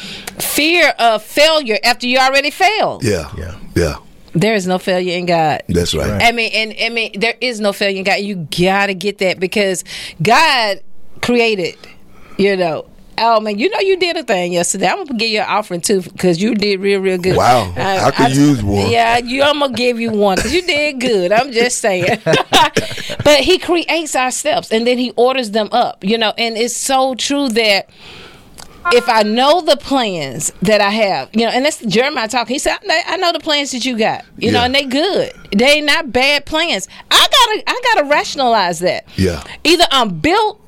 Fear 0.40 0.88
of 0.98 1.22
failure 1.22 1.78
after 1.84 2.06
you 2.06 2.18
already 2.18 2.50
failed. 2.50 3.02
Yeah. 3.04 3.30
Yeah. 3.36 3.54
Yeah. 3.74 3.96
There 4.32 4.54
is 4.54 4.66
no 4.66 4.78
failure 4.78 5.16
in 5.16 5.26
God. 5.26 5.62
That's 5.68 5.92
right. 5.94 6.22
I 6.22 6.30
mean, 6.32 6.52
and 6.54 6.74
I 6.80 6.88
mean, 6.90 7.18
there 7.18 7.34
is 7.40 7.58
no 7.60 7.72
failure 7.72 7.98
in 7.98 8.04
God. 8.04 8.20
You 8.20 8.46
gotta 8.56 8.94
get 8.94 9.18
that 9.18 9.40
because 9.40 9.82
God 10.22 10.80
created, 11.20 11.76
you 12.38 12.56
know. 12.56 12.86
Oh 13.20 13.38
man, 13.40 13.58
you 13.58 13.68
know 13.68 13.80
you 13.80 13.98
did 13.98 14.16
a 14.16 14.22
thing 14.22 14.54
yesterday. 14.54 14.88
I'm 14.88 15.04
gonna 15.04 15.18
give 15.18 15.30
you 15.30 15.40
an 15.40 15.46
offering 15.48 15.82
too 15.82 16.00
because 16.00 16.40
you 16.40 16.54
did 16.54 16.80
real, 16.80 17.00
real 17.00 17.18
good. 17.18 17.36
Wow, 17.36 17.72
I 17.76 18.10
could 18.10 18.34
use 18.34 18.62
one. 18.62 18.90
Yeah, 18.90 19.18
you. 19.18 19.42
I'm 19.42 19.60
gonna 19.60 19.74
give 19.74 20.00
you 20.00 20.10
one 20.10 20.36
because 20.36 20.54
you 20.54 20.62
did 20.62 21.00
good. 21.00 21.30
I'm 21.30 21.52
just 21.52 21.78
saying. 21.78 22.18
but 22.24 23.40
He 23.40 23.58
creates 23.58 24.16
our 24.16 24.30
steps 24.30 24.72
and 24.72 24.86
then 24.86 24.96
He 24.96 25.10
orders 25.16 25.50
them 25.50 25.68
up. 25.70 26.02
You 26.02 26.16
know, 26.16 26.32
and 26.38 26.56
it's 26.56 26.76
so 26.76 27.14
true 27.14 27.50
that 27.50 27.90
if 28.92 29.08
I 29.08 29.22
know 29.22 29.60
the 29.60 29.76
plans 29.76 30.52
that 30.62 30.80
I 30.80 30.90
have, 30.90 31.30
you 31.32 31.44
know, 31.44 31.50
and 31.50 31.64
that's 31.64 31.80
Jeremiah 31.80 32.28
talking. 32.28 32.54
He 32.54 32.58
said, 32.58 32.78
I 32.88 33.16
know, 33.16 33.32
the 33.32 33.40
plans 33.40 33.70
that 33.72 33.84
you 33.84 33.98
got, 33.98 34.24
you 34.36 34.50
know, 34.50 34.62
and 34.62 34.74
they 34.74 34.84
good. 34.84 35.32
They 35.54 35.72
ain't 35.72 35.86
not 35.86 36.12
bad 36.12 36.46
plans. 36.46 36.88
I 37.10 37.28
gotta, 37.30 37.62
I 37.66 37.80
gotta 37.94 38.08
rationalize 38.08 38.80
that. 38.80 39.06
Yeah. 39.16 39.44
Either 39.64 39.84
I'm 39.90 40.18
built 40.18 40.60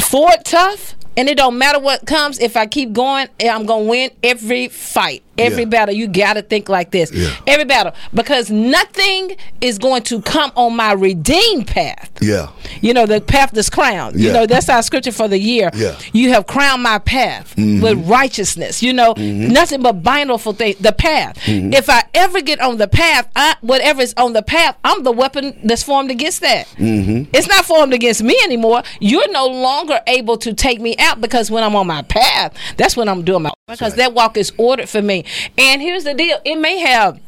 for 0.00 0.32
it 0.32 0.44
tough, 0.44 0.94
and 1.18 1.28
it 1.28 1.36
don't 1.36 1.58
matter 1.58 1.80
what 1.80 2.06
comes. 2.06 2.38
If 2.38 2.56
I 2.56 2.66
keep 2.66 2.92
going, 2.92 3.28
I'm 3.42 3.66
gonna 3.66 3.84
win 3.84 4.10
every 4.22 4.68
fight, 4.68 5.24
every 5.38 5.62
Yeah. 5.64 5.68
battle. 5.68 5.94
You 5.94 6.06
gotta 6.06 6.42
think 6.42 6.68
like 6.68 6.90
this, 6.90 7.10
Yeah. 7.12 7.30
every 7.46 7.64
battle, 7.64 7.92
because 8.12 8.50
nothing 8.50 9.36
is 9.60 9.78
going 9.78 10.02
to 10.02 10.20
come 10.20 10.52
on 10.56 10.76
my 10.76 10.92
redeemed 10.92 11.66
path. 11.66 12.10
Yeah. 12.20 12.48
You 12.80 12.94
know, 12.94 13.06
the 13.06 13.20
path 13.20 13.50
that's 13.52 13.70
crowned. 13.70 14.20
You 14.20 14.32
know, 14.32 14.46
that's 14.46 14.68
our 14.68 14.82
scripture 14.82 15.12
for 15.12 15.28
the 15.28 15.38
year. 15.38 15.70
Yeah. 15.74 15.94
You 16.12 16.30
have 16.30 16.46
crowned 16.46 16.82
my 16.82 16.98
path 16.98 17.54
mm-hmm. 17.56 17.82
with 17.82 18.06
righteousness. 18.08 18.82
You 18.82 18.92
know, 18.92 19.14
mm-hmm. 19.14 19.52
nothing 19.52 19.82
but 19.82 20.02
bindful 20.02 20.52
thing. 20.52 20.74
The 20.80 20.92
path. 20.92 21.38
Mm-hmm. 21.44 21.72
If 21.72 21.88
I 21.88 22.04
ever 22.14 22.40
get 22.40 22.60
on 22.60 22.78
the 22.78 22.88
path, 22.88 23.28
I, 23.36 23.56
whatever 23.60 24.02
is 24.02 24.14
on 24.16 24.32
the 24.32 24.42
path, 24.42 24.76
I'm 24.84 25.02
the 25.02 25.12
weapon 25.12 25.58
that's 25.64 25.82
formed 25.82 26.10
against 26.10 26.40
that. 26.40 26.66
It's 26.78 27.48
not 27.48 27.64
formed 27.64 27.94
against 27.94 28.22
me 28.22 28.36
anymore. 28.42 28.82
You're 29.00 29.30
no 29.30 29.46
longer 29.46 30.00
able 30.06 30.36
to 30.38 30.52
take 30.54 30.80
me 30.80 30.96
out 30.98 31.20
because 31.20 31.50
when 31.50 31.62
I'm 31.62 31.76
on 31.76 31.86
my 31.86 32.02
path, 32.02 32.54
that's 32.76 32.96
when 32.96 33.08
I'm 33.08 33.22
doing 33.22 33.42
my 33.42 33.50
because 33.68 33.94
that 33.96 34.14
walk 34.14 34.36
is 34.36 34.52
ordered 34.56 34.88
for 34.88 35.02
me. 35.02 35.24
And 35.56 35.82
here's 35.82 36.04
the 36.04 36.14
deal: 36.14 36.38
it 36.44 36.56
may 36.56 36.78
have 36.78 37.20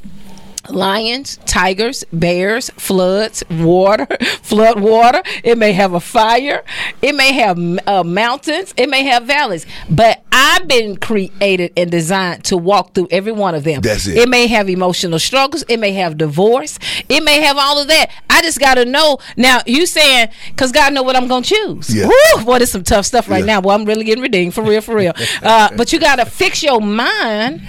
lions, 0.68 1.38
tigers, 1.46 2.04
bears, 2.12 2.70
floods, 2.76 3.42
water, 3.50 4.06
flood 4.42 4.80
water. 4.80 5.22
It 5.42 5.58
may 5.58 5.72
have 5.72 5.94
a 5.94 6.00
fire. 6.00 6.64
It 7.02 7.14
may 7.14 7.32
have 7.32 7.58
uh, 7.86 8.04
mountains. 8.04 8.74
It 8.76 8.88
may 8.88 9.04
have 9.04 9.24
valleys. 9.24 9.66
But 9.88 10.22
I've 10.32 10.68
been 10.68 10.96
created 10.96 11.72
and 11.76 11.90
designed 11.90 12.44
to 12.44 12.56
walk 12.56 12.94
through 12.94 13.08
every 13.10 13.32
one 13.32 13.54
of 13.54 13.64
them. 13.64 13.80
That's 13.80 14.06
it. 14.06 14.16
It 14.16 14.28
may 14.28 14.46
have 14.48 14.68
emotional 14.68 15.18
struggles. 15.18 15.64
It 15.68 15.78
may 15.78 15.92
have 15.92 16.18
divorce. 16.18 16.78
It 17.08 17.22
may 17.24 17.40
have 17.40 17.56
all 17.56 17.80
of 17.80 17.88
that. 17.88 18.10
I 18.40 18.42
just 18.42 18.58
got 18.58 18.74
to 18.76 18.86
know. 18.86 19.18
Now, 19.36 19.60
you 19.66 19.84
saying, 19.84 20.30
because 20.48 20.72
God 20.72 20.94
know 20.94 21.02
what 21.02 21.14
I'm 21.14 21.28
going 21.28 21.42
to 21.42 21.54
choose. 21.54 21.94
Yeah. 21.94 22.06
Woo, 22.06 22.44
boy, 22.44 22.56
there's 22.58 22.72
some 22.72 22.84
tough 22.84 23.04
stuff 23.04 23.28
right 23.28 23.40
Yeah. 23.40 23.56
now. 23.56 23.60
Well, 23.60 23.76
I'm 23.78 23.84
really 23.84 24.04
getting 24.04 24.22
redeemed 24.22 24.54
for 24.54 24.62
real, 24.62 24.80
for 24.80 24.94
real. 24.96 25.12
Uh, 25.42 25.68
but 25.76 25.92
you 25.92 25.98
got 25.98 26.16
to 26.16 26.24
fix 26.26 26.62
your 26.62 26.80
mind 26.80 27.62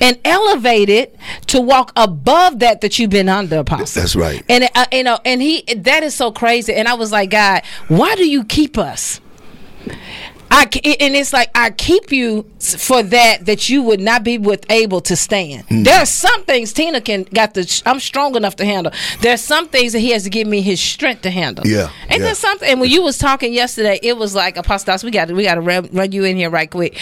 and 0.00 0.18
elevate 0.24 0.88
it 0.88 1.16
to 1.46 1.60
walk 1.60 1.92
above 1.96 2.58
that 2.60 2.80
that 2.80 2.98
you've 2.98 3.10
been 3.10 3.28
under, 3.28 3.58
Apostle. 3.58 4.00
That's 4.02 4.14
right. 4.16 4.42
And 4.48 4.68
uh, 4.74 4.86
you 4.92 5.02
know, 5.04 5.18
and 5.24 5.40
he 5.42 5.62
that 5.78 6.02
is 6.02 6.14
so 6.14 6.30
crazy. 6.30 6.74
And 6.74 6.86
I 6.88 6.94
was 6.94 7.10
like, 7.12 7.30
God, 7.30 7.62
why 7.88 8.14
do 8.14 8.28
you 8.28 8.44
keep 8.44 8.78
us? 8.78 9.20
I 10.50 10.62
and 11.00 11.14
it's 11.14 11.32
like 11.32 11.50
I 11.54 11.70
keep 11.70 12.10
you 12.10 12.46
for 12.60 13.02
that 13.02 13.46
that 13.46 13.68
you 13.68 13.82
would 13.82 14.00
not 14.00 14.24
be 14.24 14.38
with 14.38 14.64
able 14.70 15.00
to 15.02 15.16
stand. 15.16 15.64
Hmm. 15.68 15.82
There 15.82 16.00
are 16.00 16.06
some 16.06 16.44
things 16.44 16.72
Tina 16.72 17.00
can 17.00 17.24
got 17.24 17.54
the 17.54 17.82
I'm 17.84 18.00
strong 18.00 18.34
enough 18.34 18.56
to 18.56 18.64
handle. 18.64 18.92
There's 19.20 19.40
some 19.40 19.68
things 19.68 19.92
that 19.92 20.00
he 20.00 20.10
has 20.10 20.24
to 20.24 20.30
give 20.30 20.46
me 20.46 20.62
his 20.62 20.80
strength 20.80 21.22
to 21.22 21.30
handle. 21.30 21.66
Yeah, 21.66 21.90
Ain't 22.10 22.20
yeah. 22.20 22.26
there 22.26 22.34
something? 22.34 22.68
And 22.68 22.80
when 22.80 22.90
you 22.90 23.02
was 23.02 23.18
talking 23.18 23.52
yesterday, 23.52 23.98
it 24.02 24.16
was 24.16 24.34
like 24.34 24.56
Apostle, 24.56 24.98
we 25.04 25.10
got 25.10 25.28
to 25.28 25.34
we 25.34 25.44
got 25.44 25.56
to 25.56 25.60
run, 25.60 25.88
run 25.92 26.12
you 26.12 26.24
in 26.24 26.36
here 26.36 26.50
right 26.50 26.70
quick. 26.70 26.98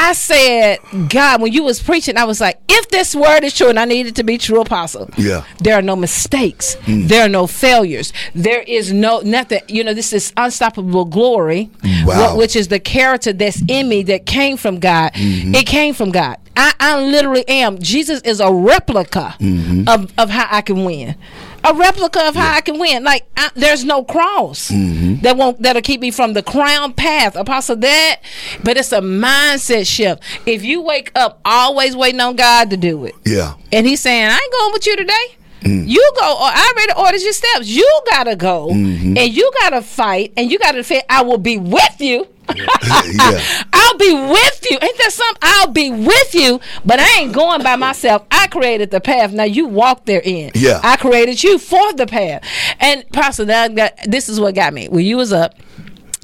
I 0.00 0.12
said, 0.12 0.78
God, 1.08 1.42
when 1.42 1.52
you 1.52 1.64
was 1.64 1.82
preaching, 1.82 2.16
I 2.16 2.24
was 2.24 2.40
like, 2.40 2.60
if 2.68 2.88
this 2.88 3.14
word 3.16 3.42
is 3.42 3.52
true, 3.54 3.68
and 3.68 3.80
I 3.80 3.84
need 3.84 4.06
it 4.06 4.14
to 4.16 4.22
be 4.22 4.38
true, 4.38 4.60
Apostle. 4.60 5.10
Yeah. 5.18 5.44
There 5.58 5.74
are 5.76 5.82
no 5.82 5.96
mistakes. 5.96 6.74
Hmm. 6.84 7.08
There 7.08 7.24
are 7.26 7.28
no 7.28 7.46
failures. 7.48 8.12
There 8.34 8.62
is 8.62 8.92
no 8.92 9.20
nothing. 9.20 9.60
You 9.68 9.82
know, 9.82 9.94
this 9.94 10.12
is 10.12 10.32
unstoppable 10.36 11.04
glory, 11.04 11.70
Wow. 12.04 12.34
wh- 12.34 12.38
which 12.38 12.54
is 12.54 12.68
the 12.68 12.78
character 12.78 13.32
that's 13.32 13.60
in 13.68 13.88
me 13.88 14.02
that 14.04 14.24
came 14.24 14.56
from 14.56 14.78
God. 14.78 15.12
Mm-hmm. 15.14 15.54
It 15.56 15.66
came 15.66 15.94
from 15.94 16.12
God. 16.12 16.36
I, 16.56 16.72
I 16.80 17.00
literally 17.00 17.46
am. 17.48 17.78
Jesus 17.78 18.20
is 18.22 18.40
a 18.40 18.52
replica 18.52 19.34
mm-hmm. 19.38 19.88
of, 19.88 20.12
of 20.18 20.30
how 20.30 20.46
I 20.50 20.60
can 20.60 20.84
win. 20.84 21.16
A 21.64 21.74
replica 21.74 22.28
of 22.28 22.34
how 22.36 22.54
I 22.54 22.60
can 22.60 22.78
win. 22.78 23.02
Like 23.04 23.26
I, 23.36 23.50
there's 23.54 23.84
no 23.84 24.04
cross 24.04 24.70
mm-hmm. 24.70 25.22
that 25.22 25.36
won't 25.36 25.60
that'll 25.60 25.82
keep 25.82 26.00
me 26.00 26.10
from 26.10 26.32
the 26.32 26.42
crown 26.42 26.92
path. 26.92 27.34
Apostle 27.36 27.76
that, 27.76 28.20
but 28.62 28.76
it's 28.76 28.92
a 28.92 29.00
mindset 29.00 29.86
shift. 29.86 30.22
If 30.46 30.64
you 30.64 30.80
wake 30.82 31.10
up 31.14 31.40
always 31.44 31.96
waiting 31.96 32.20
on 32.20 32.36
God 32.36 32.70
to 32.70 32.76
do 32.76 33.04
it, 33.04 33.14
Yeah. 33.26 33.54
and 33.72 33.86
he's 33.86 34.00
saying, 34.00 34.26
I 34.30 34.34
ain't 34.34 34.52
going 34.52 34.72
with 34.72 34.86
you 34.86 34.96
today. 34.96 35.36
Mm. 35.60 35.88
You 35.88 36.12
go. 36.16 36.32
Or 36.34 36.44
I 36.44 36.72
already 36.72 36.92
ordered 37.00 37.22
your 37.22 37.32
steps. 37.32 37.68
You 37.68 38.00
gotta 38.06 38.36
go, 38.36 38.68
mm-hmm. 38.68 39.16
and 39.16 39.34
you 39.34 39.50
gotta 39.60 39.82
fight, 39.82 40.32
and 40.36 40.50
you 40.50 40.58
gotta 40.58 40.78
defend. 40.78 41.04
I 41.08 41.22
will 41.22 41.38
be 41.38 41.58
with 41.58 42.00
you. 42.00 42.26
Yeah. 42.54 42.66
I'll 43.72 43.98
be 43.98 44.14
with 44.14 44.66
you. 44.70 44.78
Ain't 44.80 44.98
that 44.98 45.12
something? 45.12 45.38
I'll 45.42 45.70
be 45.70 45.90
with 45.90 46.34
you, 46.34 46.60
but 46.84 46.98
I 46.98 47.20
ain't 47.20 47.32
going 47.32 47.62
by 47.62 47.76
myself. 47.76 48.24
I 48.30 48.46
created 48.48 48.90
the 48.90 49.00
path. 49.00 49.32
Now 49.32 49.44
you 49.44 49.66
walk 49.66 50.06
therein. 50.06 50.52
Yeah. 50.54 50.80
I 50.82 50.96
created 50.96 51.42
you 51.42 51.58
for 51.58 51.92
the 51.92 52.06
path. 52.06 52.42
And 52.80 53.08
Pastor, 53.12 53.44
that, 53.46 53.74
that- 53.76 54.10
this 54.10 54.28
is 54.28 54.40
what 54.40 54.54
got 54.54 54.72
me. 54.72 54.88
When 54.88 55.04
you 55.04 55.16
was 55.16 55.32
up, 55.32 55.54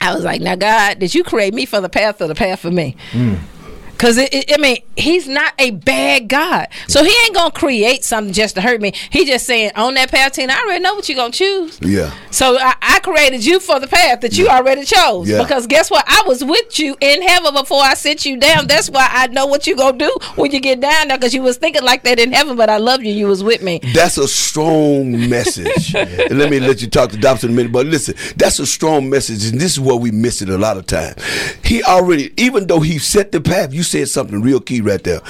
I 0.01 0.15
was 0.15 0.25
like, 0.25 0.41
now 0.41 0.55
God, 0.57 0.99
did 0.99 1.15
you 1.15 1.25
create 1.25 1.55
me 1.55 1.67
for 1.67 1.81
the 1.81 1.89
path 1.89 2.21
or 2.21 2.27
the 2.27 2.35
path 2.35 2.61
for 2.61 2.71
me? 2.71 2.97
Mm. 3.13 3.39
Cause 4.05 4.19
it, 4.19 4.35
it, 4.35 4.53
I 4.53 4.61
mean, 4.61 4.77
he's 4.99 5.27
not 5.27 5.55
a 5.59 5.71
bad 5.71 6.29
God, 6.29 6.69
so 6.89 7.03
he 7.03 7.11
ain't 7.25 7.35
gonna 7.35 7.51
create 7.51 8.05
something 8.05 8.35
just 8.35 8.55
to 8.57 8.61
hurt 8.61 8.83
me. 8.83 8.93
He 9.09 9.25
just 9.25 9.47
saying 9.47 9.71
on 9.77 9.95
that 9.95 10.11
path, 10.11 10.33
Tina, 10.33 10.53
I 10.53 10.61
already 10.61 10.83
know 10.83 10.95
what 10.95 11.09
you're 11.09 11.17
gonna 11.17 11.33
choose. 11.33 11.79
Yeah. 11.81 12.13
So 12.31 12.59
I, 12.59 12.75
I 12.83 12.99
created 12.99 13.47
you 13.47 13.61
for 13.61 13.81
the 13.81 13.87
path 13.87 14.21
that 14.21 14.37
you 14.37 14.49
already 14.49 14.85
chose. 14.85 15.27
Yeah. 15.27 15.43
Because 15.43 15.67
guess 15.67 15.91
what? 15.91 16.05
I 16.07 16.23
was 16.27 16.45
with 16.45 16.79
you 16.79 16.99
in 17.01 17.23
heaven 17.23 17.55
before 17.55 17.81
I 17.81 17.95
sent 17.95 18.27
you 18.27 18.37
down. 18.37 18.67
That's 18.67 18.91
why 18.91 19.09
I 19.11 19.29
know 19.29 19.47
what 19.47 19.67
you 19.67 19.75
gonna 19.75 19.97
do 19.97 20.15
when 20.35 20.51
you 20.51 20.61
get 20.61 20.81
down 20.81 21.09
there. 21.09 21.17
Because 21.17 21.33
you 21.33 21.41
was 21.41 21.57
thinking 21.57 21.83
like 21.83 22.03
that 22.03 22.19
in 22.21 22.31
heaven, 22.31 22.59
but 22.59 22.69
I 22.69 22.77
love 22.77 23.03
you. 23.03 23.15
You 23.15 23.29
was 23.29 23.43
with 23.43 23.63
me. 23.63 23.81
That's 23.95 24.19
a 24.19 24.29
strong 24.29 25.31
message. 25.31 25.95
and 25.95 26.39
let 26.39 26.51
me 26.51 26.61
let 26.61 26.83
you 26.83 26.91
talk 26.91 27.09
to 27.13 27.17
Dobson 27.17 27.49
in 27.49 27.55
a 27.55 27.57
minute. 27.57 27.73
But 27.73 27.87
listen, 27.87 28.17
that's 28.37 28.59
a 28.59 28.67
strong 28.67 29.09
message, 29.09 29.51
and 29.51 29.59
this 29.59 29.73
is 29.73 29.81
where 29.81 29.97
we 29.97 30.11
miss 30.11 30.43
it 30.43 30.51
a 30.51 30.59
lot 30.59 30.77
of 30.77 30.85
time. 30.85 31.15
He 31.65 31.83
already, 31.83 32.35
even 32.37 32.67
though 32.67 32.81
he 32.81 32.99
set 32.99 33.33
the 33.33 33.41
path, 33.41 33.73
you 33.73 33.83
said 33.95 34.09
something 34.09 34.43
real 34.43 34.61
key 34.61 34.81
right 34.81 35.03
there. 35.05 35.21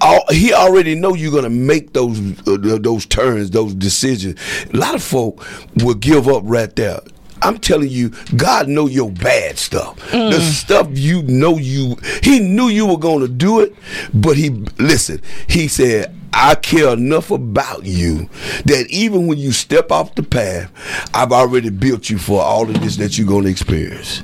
Al- 0.00 0.24
He 0.30 0.52
already 0.52 0.94
know 0.96 1.14
you're 1.14 1.32
gonna 1.32 1.48
make 1.50 1.92
those 1.92 2.18
uh, 2.48 2.78
those 2.80 3.06
turns, 3.06 3.50
those 3.50 3.74
decisions. 3.74 4.38
A 4.72 4.76
lot 4.76 4.94
of 4.96 5.02
folk 5.02 5.44
will 5.76 5.94
give 5.94 6.26
up 6.28 6.42
right 6.44 6.74
there. 6.74 7.00
I'm 7.40 7.58
telling 7.58 7.88
you, 7.90 8.10
God 8.36 8.66
know 8.66 8.88
your 8.88 9.12
bad 9.12 9.58
stuff. 9.58 9.96
The 10.10 10.40
stuff 10.40 10.88
you 10.90 11.22
know 11.22 11.56
you 11.56 11.96
He 12.24 12.40
knew 12.40 12.66
you 12.66 12.86
were 12.86 12.98
gonna 12.98 13.28
do 13.28 13.60
it, 13.60 13.76
but 14.12 14.36
he 14.36 14.50
listen, 14.78 15.22
he 15.48 15.68
said, 15.68 16.12
I 16.32 16.56
care 16.56 16.88
enough 16.92 17.30
about 17.30 17.84
you 17.86 18.28
that 18.66 18.86
even 18.90 19.28
when 19.28 19.38
you 19.38 19.52
step 19.52 19.92
off 19.92 20.16
the 20.16 20.24
path, 20.24 20.70
I've 21.14 21.30
already 21.32 21.70
built 21.70 22.10
you 22.10 22.18
for 22.18 22.42
all 22.42 22.68
of 22.68 22.80
this 22.80 22.96
that 22.96 23.16
you're 23.16 23.28
gonna 23.28 23.48
experience. 23.48 24.22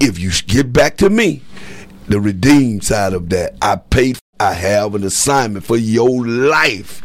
If 0.00 0.18
you 0.18 0.30
get 0.48 0.72
back 0.72 0.96
to 0.98 1.08
me, 1.10 1.42
the 2.08 2.20
redeemed 2.20 2.84
side 2.84 3.12
of 3.12 3.28
that, 3.30 3.56
I 3.62 3.76
paid 3.76 4.18
I 4.40 4.52
have 4.52 4.94
an 4.94 5.02
assignment 5.02 5.64
for 5.64 5.76
your 5.76 6.24
life. 6.24 7.02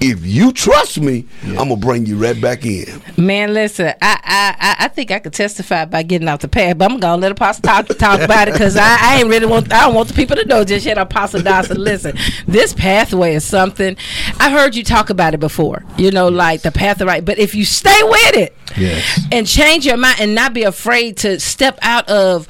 If 0.00 0.24
you 0.24 0.52
trust 0.52 1.00
me, 1.00 1.26
I'm 1.42 1.56
gonna 1.56 1.76
bring 1.76 2.06
you 2.06 2.16
right 2.16 2.40
back 2.40 2.64
in. 2.64 3.02
Man, 3.16 3.52
listen, 3.54 3.88
I, 4.00 4.20
I 4.22 4.56
I 4.60 4.84
I 4.84 4.88
think 4.88 5.10
I 5.10 5.18
could 5.18 5.32
testify 5.32 5.84
by 5.86 6.04
getting 6.04 6.28
off 6.28 6.40
the 6.42 6.48
path, 6.48 6.78
but 6.78 6.88
I'm 6.88 7.00
gonna 7.00 7.20
let 7.20 7.32
Apostle 7.32 7.62
talk 7.62 7.88
talk 7.98 8.20
about 8.20 8.46
it 8.46 8.52
because 8.52 8.76
I, 8.76 8.98
I 9.00 9.18
ain't 9.18 9.28
really 9.28 9.46
want 9.46 9.72
I 9.72 9.80
don't 9.80 9.94
want 9.96 10.06
the 10.06 10.14
people 10.14 10.36
to 10.36 10.44
know 10.44 10.62
just 10.62 10.86
yet. 10.86 10.96
Apostle 10.96 11.42
Dawson, 11.42 11.82
listen, 11.82 12.16
this 12.46 12.72
pathway 12.72 13.34
is 13.34 13.44
something. 13.44 13.96
I 14.38 14.52
heard 14.52 14.76
you 14.76 14.84
talk 14.84 15.10
about 15.10 15.34
it 15.34 15.40
before. 15.40 15.82
You 15.98 16.12
know, 16.12 16.28
like 16.28 16.62
the 16.62 16.70
path 16.70 17.00
of 17.00 17.08
right. 17.08 17.24
But 17.24 17.38
if 17.38 17.56
you 17.56 17.64
stay 17.64 18.00
with 18.04 18.36
it, 18.36 18.56
Yes. 18.76 19.26
and 19.32 19.44
change 19.44 19.86
your 19.86 19.96
mind 19.96 20.20
and 20.20 20.36
not 20.36 20.52
be 20.54 20.62
afraid 20.62 21.16
to 21.18 21.40
step 21.40 21.80
out 21.82 22.08
of 22.08 22.46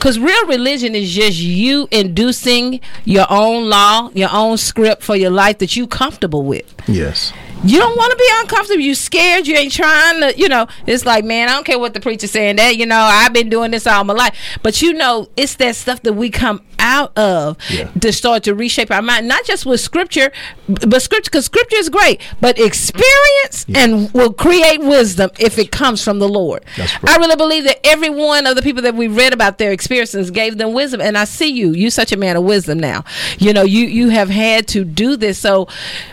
because 0.00 0.18
real 0.18 0.46
religion 0.46 0.94
is 0.94 1.12
just 1.12 1.38
you 1.38 1.86
inducing 1.90 2.80
your 3.04 3.26
own 3.30 3.68
law 3.68 4.10
your 4.14 4.30
own 4.32 4.56
script 4.56 5.02
for 5.02 5.14
your 5.14 5.30
life 5.30 5.58
that 5.58 5.76
you 5.76 5.86
comfortable 5.86 6.42
with 6.42 6.74
Yes. 6.88 7.32
you 7.62 7.78
don't 7.78 7.96
want 7.96 8.10
to 8.10 8.16
be 8.16 8.28
uncomfortable. 8.40 8.80
You 8.80 8.94
scared. 8.94 9.46
You 9.46 9.54
ain't 9.56 9.72
trying 9.72 10.20
to. 10.22 10.36
You 10.38 10.48
know, 10.48 10.66
it's 10.86 11.04
like, 11.04 11.24
man, 11.26 11.50
I 11.50 11.52
don't 11.52 11.64
care 11.66 11.78
what 11.78 11.92
the 11.92 12.00
preacher's 12.00 12.30
saying. 12.30 12.56
That 12.56 12.76
you 12.78 12.86
know, 12.86 12.96
I've 12.98 13.34
been 13.34 13.50
doing 13.50 13.70
this 13.70 13.86
all 13.86 14.02
my 14.04 14.14
life. 14.14 14.34
But 14.62 14.80
you 14.80 14.94
know, 14.94 15.28
it's 15.36 15.56
that 15.56 15.76
stuff 15.76 16.00
that 16.02 16.14
we 16.14 16.30
come 16.30 16.62
out 16.80 17.16
of 17.16 17.56
Yeah. 17.70 17.88
to 18.00 18.12
start 18.12 18.42
to 18.44 18.54
reshape 18.54 18.90
our 18.90 19.02
mind, 19.02 19.28
not 19.28 19.44
just 19.44 19.64
with 19.66 19.80
scripture, 19.80 20.32
but 20.66 21.00
scripture 21.02 21.30
because 21.30 21.44
scripture 21.44 21.76
is 21.76 21.88
great, 21.88 22.20
but 22.40 22.58
experience 22.58 23.66
and 23.74 24.12
will 24.12 24.32
create 24.32 24.80
wisdom 24.80 25.30
if 25.38 25.58
it 25.58 25.70
comes 25.70 26.02
from 26.02 26.18
the 26.18 26.28
Lord. 26.28 26.64
That's 26.76 26.92
I 27.06 27.16
really 27.16 27.36
believe 27.36 27.64
that 27.64 27.86
every 27.86 28.10
one 28.10 28.46
of 28.46 28.56
the 28.56 28.62
people 28.62 28.82
that 28.82 28.94
we 28.94 29.06
read 29.08 29.32
about 29.32 29.58
their 29.58 29.72
experiences 29.72 30.30
gave 30.30 30.58
them 30.58 30.72
wisdom, 30.72 31.00
and 31.00 31.16
I 31.16 31.24
see 31.24 31.48
you. 31.48 31.72
You're 31.72 31.90
such 31.90 32.12
a 32.12 32.16
man 32.16 32.36
of 32.36 32.44
wisdom 32.44 32.78
now. 32.80 33.04
You 33.38 33.52
know, 33.52 33.62
you 33.62 33.86
you 33.86 34.08
have 34.08 34.30
had 34.30 34.66
to 34.68 34.84
do 34.84 35.16
this. 35.16 35.38
So 35.38 35.68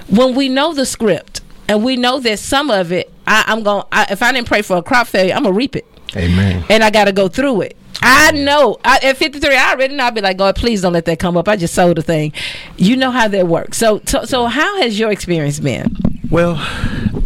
when 0.09 0.35
we 0.35 0.49
know 0.49 0.73
the 0.73 0.85
script 0.85 1.41
and 1.67 1.83
we 1.83 1.95
know 1.95 2.19
that 2.19 2.39
some 2.39 2.69
of 2.69 2.91
it, 2.91 3.11
I, 3.25 3.43
I'm 3.47 3.63
going. 3.63 3.83
to 3.91 4.11
If 4.11 4.21
I 4.21 4.31
didn't 4.31 4.47
pray 4.47 4.61
for 4.61 4.77
a 4.77 4.83
crop 4.83 5.07
failure, 5.07 5.33
I'm 5.33 5.43
gonna 5.43 5.55
reap 5.55 5.75
it 5.75 5.85
Amen. 6.15 6.65
and 6.69 6.83
I 6.83 6.89
got 6.89 7.05
to 7.05 7.11
go 7.11 7.27
through 7.27 7.61
it. 7.61 7.77
I 8.01 8.31
know 8.31 8.77
I, 8.83 8.99
at 9.01 9.17
53, 9.17 9.55
I 9.55 9.71
already 9.71 9.95
know. 9.95 10.05
I'll 10.05 10.11
be 10.11 10.21
like, 10.21 10.37
God, 10.37 10.55
please 10.55 10.81
don't 10.81 10.93
let 10.93 11.05
that 11.05 11.19
come 11.19 11.35
up. 11.35 11.47
I 11.47 11.55
just 11.55 11.73
sold 11.73 11.97
a 11.97 12.01
thing. 12.01 12.31
You 12.77 12.95
know 12.95 13.09
how 13.11 13.27
that 13.27 13.47
works. 13.47 13.77
So, 13.77 14.01
so, 14.05 14.23
so 14.23 14.45
how 14.45 14.81
has 14.81 14.99
your 14.99 15.11
experience 15.11 15.59
been? 15.59 15.95
Well, 16.29 16.55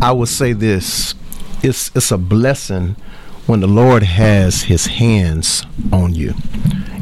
I 0.02 0.12
would 0.14 0.30
say 0.30 0.54
this: 0.54 1.14
it's 1.62 1.92
it's 1.96 2.12
a 2.12 2.18
blessing 2.18 2.96
when 3.48 3.60
the 3.60 3.68
Lord 3.68 4.04
has 4.04 4.64
His 4.64 4.86
hands 4.88 5.66
on 5.92 6.14
you, 6.14 6.36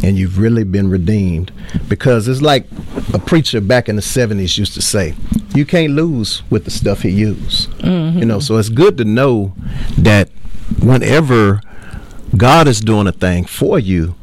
and 0.04 0.17
you've 0.17 0.39
really 0.39 0.63
been 0.63 0.89
redeemed. 0.89 1.52
Because 1.88 2.28
it's 2.28 2.41
like 2.41 2.65
a 3.13 3.19
preacher 3.19 3.62
back 3.62 3.88
in 3.88 3.95
the 3.97 4.02
'70s 4.02 4.58
used 4.58 4.73
to 4.73 4.82
say, 4.82 5.13
"You 5.55 5.65
can't 5.65 5.93
lose 5.93 6.43
with 6.49 6.65
the 6.65 6.71
stuff 6.71 7.01
he 7.01 7.09
used." 7.09 7.69
You 7.69 7.89
mm-hmm. 7.89 8.19
know, 8.27 8.39
so 8.39 8.57
it's 8.57 8.69
good 8.69 8.97
to 8.97 9.05
know 9.05 9.53
that 9.97 10.29
whenever 10.81 11.62
God 12.35 12.67
is 12.67 12.79
doing 12.79 13.07
a 13.07 13.12
thing 13.12 13.45
for 13.45 13.79
you, 13.79 14.15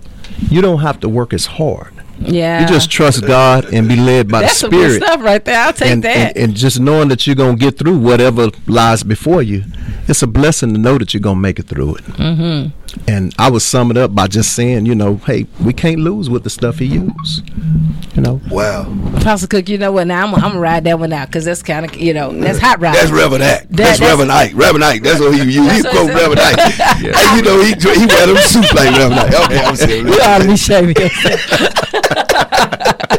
you 0.50 0.60
don't 0.60 0.80
have 0.80 1.00
to 1.00 1.08
work 1.08 1.32
as 1.32 1.46
hard. 1.46 1.92
Yeah, 2.18 2.62
You 2.62 2.66
just 2.66 2.90
trust 2.90 3.26
God 3.26 3.66
and 3.74 3.88
be 3.88 3.96
led 3.96 4.28
by 4.28 4.40
that's 4.42 4.54
the 4.54 4.58
some 4.60 4.70
good 4.70 4.92
Spirit 4.94 5.02
stuff 5.02 5.20
right 5.22 5.44
there. 5.44 5.60
I'll 5.60 5.72
take 5.72 5.90
and, 5.90 6.02
that. 6.02 6.16
and, 6.16 6.36
and 6.36 6.56
just 6.56 6.80
knowing 6.80 7.08
that 7.08 7.26
you're 7.26 7.36
gonna 7.36 7.56
get 7.56 7.78
through 7.78 7.98
whatever 7.98 8.48
lies 8.66 9.02
before 9.02 9.42
you, 9.42 9.64
it's 10.08 10.22
a 10.22 10.26
blessing 10.26 10.72
to 10.72 10.78
know 10.78 10.98
that 10.98 11.14
you're 11.14 11.20
gonna 11.20 11.40
make 11.40 11.58
it 11.58 11.64
through 11.66 11.96
it. 11.96 12.04
Mm-hmm. 12.04 13.08
And 13.08 13.34
I 13.38 13.50
would 13.50 13.62
sum 13.62 13.90
it 13.90 13.96
up 13.96 14.14
by 14.14 14.26
just 14.26 14.54
saying, 14.54 14.86
you 14.86 14.94
know, 14.94 15.16
hey, 15.16 15.46
we 15.62 15.72
can't 15.72 16.00
lose 16.00 16.30
with 16.30 16.44
the 16.44 16.50
stuff 16.50 16.78
he 16.78 16.86
used. 16.86 17.48
You 18.14 18.22
know, 18.22 18.40
Wow. 18.50 18.84
Pastor 19.20 19.46
Cook, 19.46 19.68
you 19.68 19.76
know 19.76 19.92
what? 19.92 20.06
Now 20.06 20.26
I'm, 20.26 20.34
I'm 20.34 20.40
gonna 20.40 20.60
ride 20.60 20.84
that 20.84 20.98
one 20.98 21.12
out 21.12 21.28
because 21.28 21.44
that's 21.44 21.62
kind 21.62 21.84
of 21.84 21.94
you 21.96 22.14
know 22.14 22.32
that's 22.32 22.58
hot 22.58 22.80
ride. 22.80 22.94
That's 22.94 23.10
Reverend 23.10 23.44
Ike. 23.44 23.66
That's, 23.68 23.98
that's- 23.98 24.00
Reverend 24.00 24.32
Ike. 24.32 24.52
Reverend 24.54 24.84
Ike. 24.84 25.02
That's 25.02 25.20
what 25.20 25.34
he 25.34 25.40
you. 25.40 25.62
He 25.62 25.68
That's 25.68 25.84
what 25.84 25.92
quote. 25.92 26.14
Reverend 26.14 26.40
Ike. 26.40 26.56
Hey, 26.96 27.36
you 27.36 27.42
know 27.42 27.60
he 27.62 27.74
he 27.74 28.06
wear 28.06 28.26
them 28.26 28.36
suits 28.38 28.72
like 28.72 28.90
Reverend 28.96 29.20
Ike. 29.20 29.34
Okay, 29.44 29.58
I'm 29.60 29.76
serious. 29.76 30.04
We 30.04 30.18
ought 30.20 30.38
to 30.38 30.46
be 30.46 30.56
shaming 30.56 30.96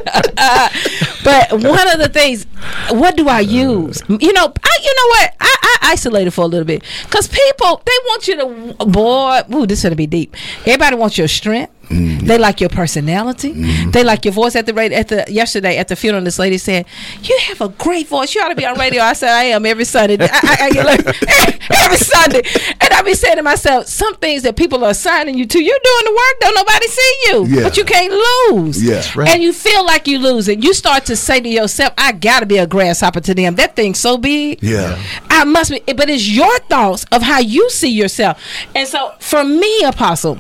but 1.28 1.52
one 1.52 1.92
of 1.92 2.00
the 2.00 2.08
things, 2.08 2.46
what 2.90 3.18
do 3.18 3.28
I 3.28 3.40
uh, 3.40 3.42
use? 3.42 4.02
You 4.08 4.32
know, 4.32 4.54
I, 4.64 4.78
you 4.82 4.96
know 4.96 5.08
what? 5.10 5.36
I, 5.42 5.56
I 5.62 5.92
isolated 5.92 6.32
for 6.32 6.46
a 6.46 6.48
little 6.48 6.64
bit 6.64 6.84
because 7.04 7.28
people 7.28 7.82
they 7.86 7.92
want 8.06 8.28
you 8.30 8.36
to, 8.38 8.86
boy, 8.86 9.42
ooh, 9.54 9.68
this 9.68 9.80
is 9.80 9.84
gonna 9.84 9.98
be 9.98 10.08
deep. 10.08 10.38
Everybody 10.62 10.96
wants 10.96 11.18
your 11.18 11.28
strength. 11.28 11.74
Mm. 11.90 12.22
They 12.22 12.38
like 12.38 12.60
your 12.60 12.70
personality. 12.70 13.54
Mm. 13.54 13.92
They 13.94 14.04
like 14.04 14.26
your 14.26 14.34
voice. 14.34 14.56
At 14.56 14.66
the 14.66 14.74
radio, 14.74 14.98
at 15.00 15.08
the 15.08 15.26
yesterday 15.30 15.78
at 15.78 15.88
the 15.88 15.96
funeral, 15.96 16.24
this 16.24 16.38
lady 16.40 16.58
said, 16.58 16.86
"You 17.24 17.38
have 17.48 17.62
a 17.62 17.70
great 17.70 18.08
voice. 18.08 18.36
You 18.36 18.42
ought 18.42 18.50
to 18.50 18.56
be 18.56 18.66
on 18.66 18.78
radio." 18.78 19.02
I 19.02 19.14
said, 19.14 19.30
"I 19.30 19.44
am 19.46 19.66
every 19.66 19.86
Sunday. 19.86 20.18
I, 20.20 20.28
I, 20.44 20.66
I 20.66 20.72
get 20.72 20.86
like, 20.86 21.00
every 21.72 21.98
Sunday." 21.98 22.42
And 22.82 22.94
I 22.94 23.02
be 23.04 23.14
saying 23.14 23.38
to 23.38 23.44
myself, 23.44 23.88
some 23.88 24.16
things 24.16 24.44
that 24.44 24.56
people 24.58 24.84
are 24.84 24.92
assigning 24.92 25.38
you 25.38 25.46
to, 25.46 25.60
you're 25.64 25.80
doing 25.84 26.06
the 26.06 26.12
work. 26.12 26.40
Don't 26.42 26.56
nobody 26.56 26.88
see 26.88 27.16
you, 27.28 27.46
Yeah. 27.48 27.64
but 27.64 27.78
you 27.78 27.86
can't 27.86 28.14
lose. 28.52 28.84
Yeah. 28.84 29.04
Right. 29.16 29.30
And 29.30 29.42
you 29.42 29.54
feel 29.54 29.86
like 29.86 30.08
you 30.08 30.20
lose, 30.20 30.48
and 30.50 30.64
you 30.64 30.74
start 30.74 31.06
to 31.06 31.16
say 31.16 31.40
to 31.40 31.50
yourself, 31.50 31.94
"I 31.98 32.12
got 32.12 32.42
to 32.42 32.46
be 32.46 32.58
a 32.58 32.68
grasshopper 32.68 33.22
to 33.22 33.34
them. 33.34 33.56
That 33.56 33.76
thing's 33.76 34.00
so 34.00 34.18
big." 34.18 34.62
Yeah. 34.62 35.02
I 35.30 35.44
must 35.46 35.72
be, 35.72 35.82
but 35.94 36.10
it's 36.10 36.28
your 36.28 36.60
thoughts 36.68 37.06
of 37.12 37.22
how 37.22 37.40
you 37.40 37.70
see 37.70 37.90
yourself. 37.92 38.42
And 38.76 38.88
so 38.88 39.14
for 39.20 39.44
me, 39.44 39.84
Apostle, 39.84 40.40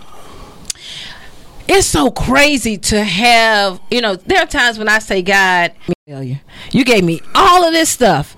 it's 1.67 1.88
so 1.88 2.12
crazy 2.12 2.77
to 2.77 3.03
have, 3.03 3.80
you 3.91 4.01
know, 4.01 4.15
there 4.15 4.41
are 4.41 4.45
times 4.47 4.77
when 4.77 4.88
I 4.89 4.99
say, 4.99 5.21
God, 5.21 5.73
failure. 6.08 6.41
You 6.71 6.84
gave 6.86 7.03
me 7.03 7.21
all 7.36 7.63
of 7.65 7.73
this 7.73 7.89
stuff. 7.89 8.36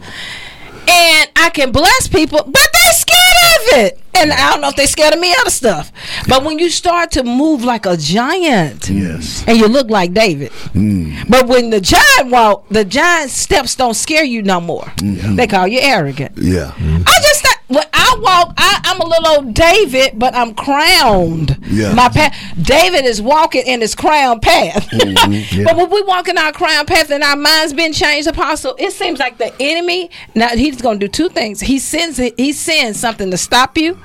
And 0.87 1.29
I 1.35 1.51
can 1.53 1.71
bless 1.71 2.07
people, 2.07 2.39
but 2.43 2.67
they're 2.73 2.93
scared 2.93 3.17
of 3.43 3.79
it. 3.85 3.99
And 4.15 4.31
I 4.33 4.49
don't 4.51 4.59
know 4.61 4.69
if 4.69 4.75
they're 4.75 4.87
scared 4.87 5.13
of 5.13 5.19
me 5.19 5.33
other 5.39 5.51
stuff. 5.51 5.91
But 6.27 6.43
when 6.43 6.57
you 6.57 6.69
start 6.71 7.11
to 7.11 7.23
move 7.23 7.63
like 7.63 7.85
a 7.85 7.95
giant, 7.95 8.89
Yes. 8.89 9.43
and 9.47 9.57
you 9.57 9.67
look 9.67 9.89
like 9.91 10.13
David. 10.13 10.51
Mm. 10.73 11.29
But 11.29 11.47
when 11.47 11.69
the 11.69 11.79
giant 11.79 12.31
walk, 12.31 12.67
the 12.69 12.83
giant 12.83 13.29
steps 13.29 13.75
don't 13.75 13.93
scare 13.93 14.23
you 14.23 14.41
no 14.41 14.59
more. 14.59 14.85
Mm-hmm. 14.97 15.35
They 15.35 15.45
call 15.47 15.67
you 15.67 15.79
arrogant. 15.79 16.37
Yeah. 16.37 16.73
I 16.77 17.19
just 17.21 17.43
when 17.69 17.85
I 17.93 18.15
walk, 18.19 18.53
I, 18.57 18.81
I'm 18.85 18.99
a 18.99 19.05
little 19.05 19.27
old 19.27 19.53
David, 19.53 20.17
but 20.17 20.33
I'm 20.33 20.55
crowned. 20.55 21.55
Yeah. 21.67 21.93
My 21.93 22.09
path. 22.09 22.35
David 22.61 23.05
is 23.05 23.21
walking 23.21 23.65
in 23.65 23.79
his 23.81 23.93
crown 23.95 24.39
path. 24.39 24.87
Mm-hmm. 24.89 25.29
Yeah. 25.49 25.63
But 25.65 25.77
when 25.77 25.89
we 25.89 26.01
walk 26.03 26.27
in 26.27 26.37
our 26.37 26.51
crown 26.51 26.85
path 26.85 27.09
and 27.11 27.23
our 27.23 27.35
minds 27.35 27.73
been 27.73 27.93
changed, 27.93 28.27
Apostle, 28.27 28.75
it 28.77 28.91
seems 28.91 29.19
like 29.19 29.37
the 29.37 29.53
enemy. 29.59 30.09
Now 30.35 30.49
he's 30.49 30.81
going 30.81 30.99
to 30.99 31.07
do 31.07 31.11
two 31.11 31.29
things. 31.29 31.59
He 31.59 31.79
sends 31.79 32.17
he 32.17 32.53
sends 32.53 32.99
something 32.99 33.31
to 33.31 33.37
stop 33.37 33.77
you. 33.77 33.97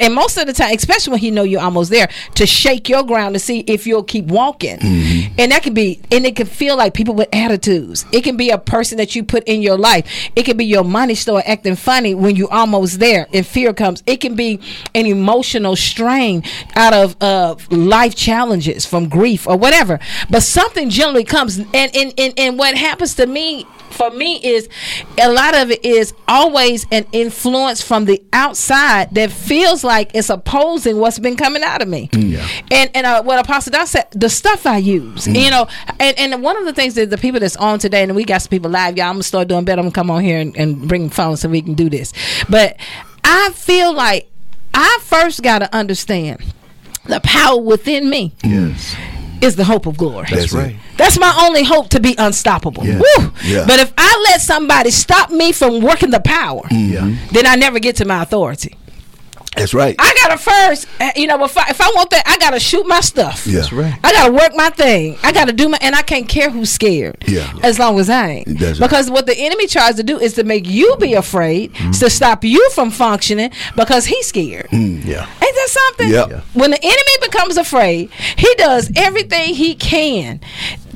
And 0.00 0.14
most 0.14 0.36
of 0.36 0.46
the 0.46 0.52
time, 0.52 0.74
especially 0.74 1.12
when 1.12 1.20
he 1.20 1.30
know 1.30 1.42
you're 1.42 1.60
almost 1.60 1.90
there, 1.90 2.08
to 2.34 2.46
shake 2.46 2.88
your 2.88 3.02
ground 3.02 3.34
to 3.34 3.38
see 3.38 3.60
if 3.60 3.86
you'll 3.86 4.02
keep 4.02 4.26
walking, 4.26 4.78
and 5.38 5.52
that 5.52 5.62
can 5.62 5.74
be, 5.74 6.00
and 6.10 6.24
it 6.24 6.36
can 6.36 6.46
feel 6.46 6.76
like 6.76 6.94
people 6.94 7.14
with 7.14 7.28
attitudes. 7.32 8.04
It 8.12 8.22
can 8.22 8.36
be 8.36 8.50
a 8.50 8.58
person 8.58 8.98
that 8.98 9.14
you 9.14 9.24
put 9.24 9.44
in 9.44 9.62
your 9.62 9.76
life. 9.76 10.30
It 10.34 10.44
can 10.44 10.56
be 10.56 10.64
your 10.64 10.84
money 10.84 11.14
store 11.14 11.42
acting 11.46 11.76
funny 11.76 12.14
when 12.14 12.36
you're 12.36 12.52
almost 12.52 12.98
there, 12.98 13.26
and 13.32 13.46
fear 13.46 13.72
comes. 13.74 14.02
It 14.06 14.18
can 14.20 14.34
be 14.34 14.60
an 14.94 15.06
emotional 15.06 15.76
strain 15.76 16.42
out 16.74 16.94
of 16.94 17.16
uh, 17.20 17.56
life 17.70 18.14
challenges 18.14 18.86
from 18.86 19.08
grief 19.08 19.46
or 19.46 19.56
whatever. 19.56 20.00
But 20.30 20.42
something 20.42 20.90
generally 20.90 21.24
comes, 21.24 21.58
and 21.58 21.70
and 21.74 22.14
and, 22.16 22.34
and 22.38 22.58
what 22.58 22.76
happens 22.76 23.14
to 23.14 23.26
me 23.26 23.66
for 23.90 24.10
me 24.10 24.36
is 24.36 24.68
a 25.18 25.30
lot 25.32 25.56
of 25.56 25.70
it 25.70 25.84
is 25.84 26.12
always 26.26 26.86
an 26.92 27.06
influence 27.12 27.82
from 27.82 28.04
the 28.04 28.22
outside 28.32 29.14
that 29.14 29.30
feels 29.30 29.57
like 29.84 30.10
it's 30.14 30.30
opposing 30.30 30.98
what's 30.98 31.18
been 31.18 31.36
coming 31.36 31.62
out 31.62 31.82
of 31.82 31.88
me. 31.88 32.08
Mm, 32.08 32.62
and 32.70 32.90
and 32.94 33.06
uh, 33.06 33.22
what 33.22 33.38
Apostle 33.38 33.72
Don 33.72 33.86
said, 33.86 34.06
the 34.12 34.28
stuff 34.28 34.66
I 34.66 34.78
use, 34.78 35.26
mm. 35.26 35.42
you 35.44 35.50
know, 35.50 35.66
and, 35.98 36.18
and 36.18 36.42
one 36.42 36.56
of 36.56 36.64
the 36.64 36.72
things 36.72 36.94
that 36.94 37.10
the 37.10 37.18
people 37.18 37.40
that's 37.40 37.56
on 37.56 37.78
today, 37.78 38.02
and 38.02 38.14
we 38.14 38.24
got 38.24 38.42
some 38.42 38.50
people 38.50 38.70
live, 38.70 38.96
y'all, 38.96 39.06
I'm 39.06 39.14
gonna 39.14 39.22
start 39.22 39.48
doing 39.48 39.64
better. 39.64 39.80
I'm 39.80 39.86
gonna 39.86 39.94
come 39.94 40.10
on 40.10 40.22
here 40.22 40.38
and, 40.38 40.56
and 40.56 40.88
bring 40.88 41.10
phones 41.10 41.40
so 41.40 41.48
we 41.48 41.62
can 41.62 41.74
do 41.74 41.88
this. 41.90 42.12
But 42.48 42.76
I 43.24 43.50
feel 43.54 43.92
like 43.92 44.28
I 44.74 44.98
first 45.02 45.42
got 45.42 45.58
to 45.60 45.74
understand 45.74 46.42
the 47.06 47.20
power 47.20 47.60
within 47.60 48.08
me 48.08 48.34
Yes. 48.44 48.94
is 49.40 49.56
the 49.56 49.64
hope 49.64 49.86
of 49.86 49.96
glory. 49.96 50.26
That's 50.30 50.52
right. 50.52 50.76
That's 50.96 51.18
my 51.18 51.34
only 51.46 51.64
hope 51.64 51.88
to 51.90 52.00
be 52.00 52.14
unstoppable. 52.18 52.84
Yeah. 52.86 52.98
Woo! 52.98 53.32
Yeah. 53.44 53.64
But 53.66 53.80
if 53.80 53.92
I 53.96 54.26
let 54.30 54.40
somebody 54.40 54.90
stop 54.90 55.30
me 55.30 55.52
from 55.52 55.80
working 55.80 56.10
the 56.10 56.20
power, 56.20 56.62
Yeah. 56.70 57.14
then 57.32 57.46
I 57.46 57.54
never 57.56 57.78
get 57.78 57.96
to 57.96 58.04
my 58.04 58.22
authority. 58.22 58.76
That's 59.58 59.74
right. 59.74 59.94
I 59.98 60.14
gotta 60.22 60.38
first, 60.38 60.86
uh, 61.00 61.10
you 61.16 61.26
know, 61.26 61.42
if 61.44 61.56
I, 61.56 61.66
if 61.70 61.80
I 61.80 61.90
want 61.94 62.10
that, 62.10 62.22
I 62.26 62.38
gotta 62.38 62.60
shoot 62.60 62.86
my 62.86 63.00
stuff. 63.00 63.46
Yeah. 63.46 63.56
That's 63.60 63.72
right. 63.72 63.94
I 64.04 64.12
gotta 64.12 64.32
work 64.32 64.52
my 64.54 64.70
thing. 64.70 65.16
I 65.22 65.32
gotta 65.32 65.52
do 65.52 65.68
my, 65.68 65.78
and 65.80 65.94
I 65.94 66.02
can't 66.02 66.28
care 66.28 66.50
who's 66.50 66.70
scared. 66.70 67.24
Yeah. 67.26 67.52
As 67.62 67.78
long 67.78 67.98
as 68.00 68.08
I 68.10 68.28
ain't. 68.28 68.58
That's 68.58 68.78
right. 68.80 68.88
Because 68.88 69.10
what 69.10 69.26
the 69.26 69.36
enemy 69.36 69.66
tries 69.66 69.96
to 69.96 70.02
do 70.02 70.18
is 70.18 70.34
to 70.34 70.44
make 70.44 70.66
you 70.68 70.96
be 71.00 71.14
afraid, 71.14 71.72
Mm-hmm. 71.74 71.90
to 71.92 72.10
stop 72.10 72.44
you 72.44 72.70
from 72.70 72.90
functioning 72.90 73.50
because 73.76 74.06
he's 74.06 74.26
scared. 74.26 74.68
Yeah. 74.72 75.26
Ain't 75.26 75.38
that 75.40 75.68
something? 75.68 76.10
Yeah. 76.10 76.26
Yeah. 76.28 76.40
When 76.54 76.70
the 76.70 76.78
enemy 76.82 77.12
becomes 77.22 77.56
afraid, 77.56 78.10
he 78.36 78.52
does 78.56 78.90
everything 78.96 79.54
he 79.54 79.74
can. 79.74 80.40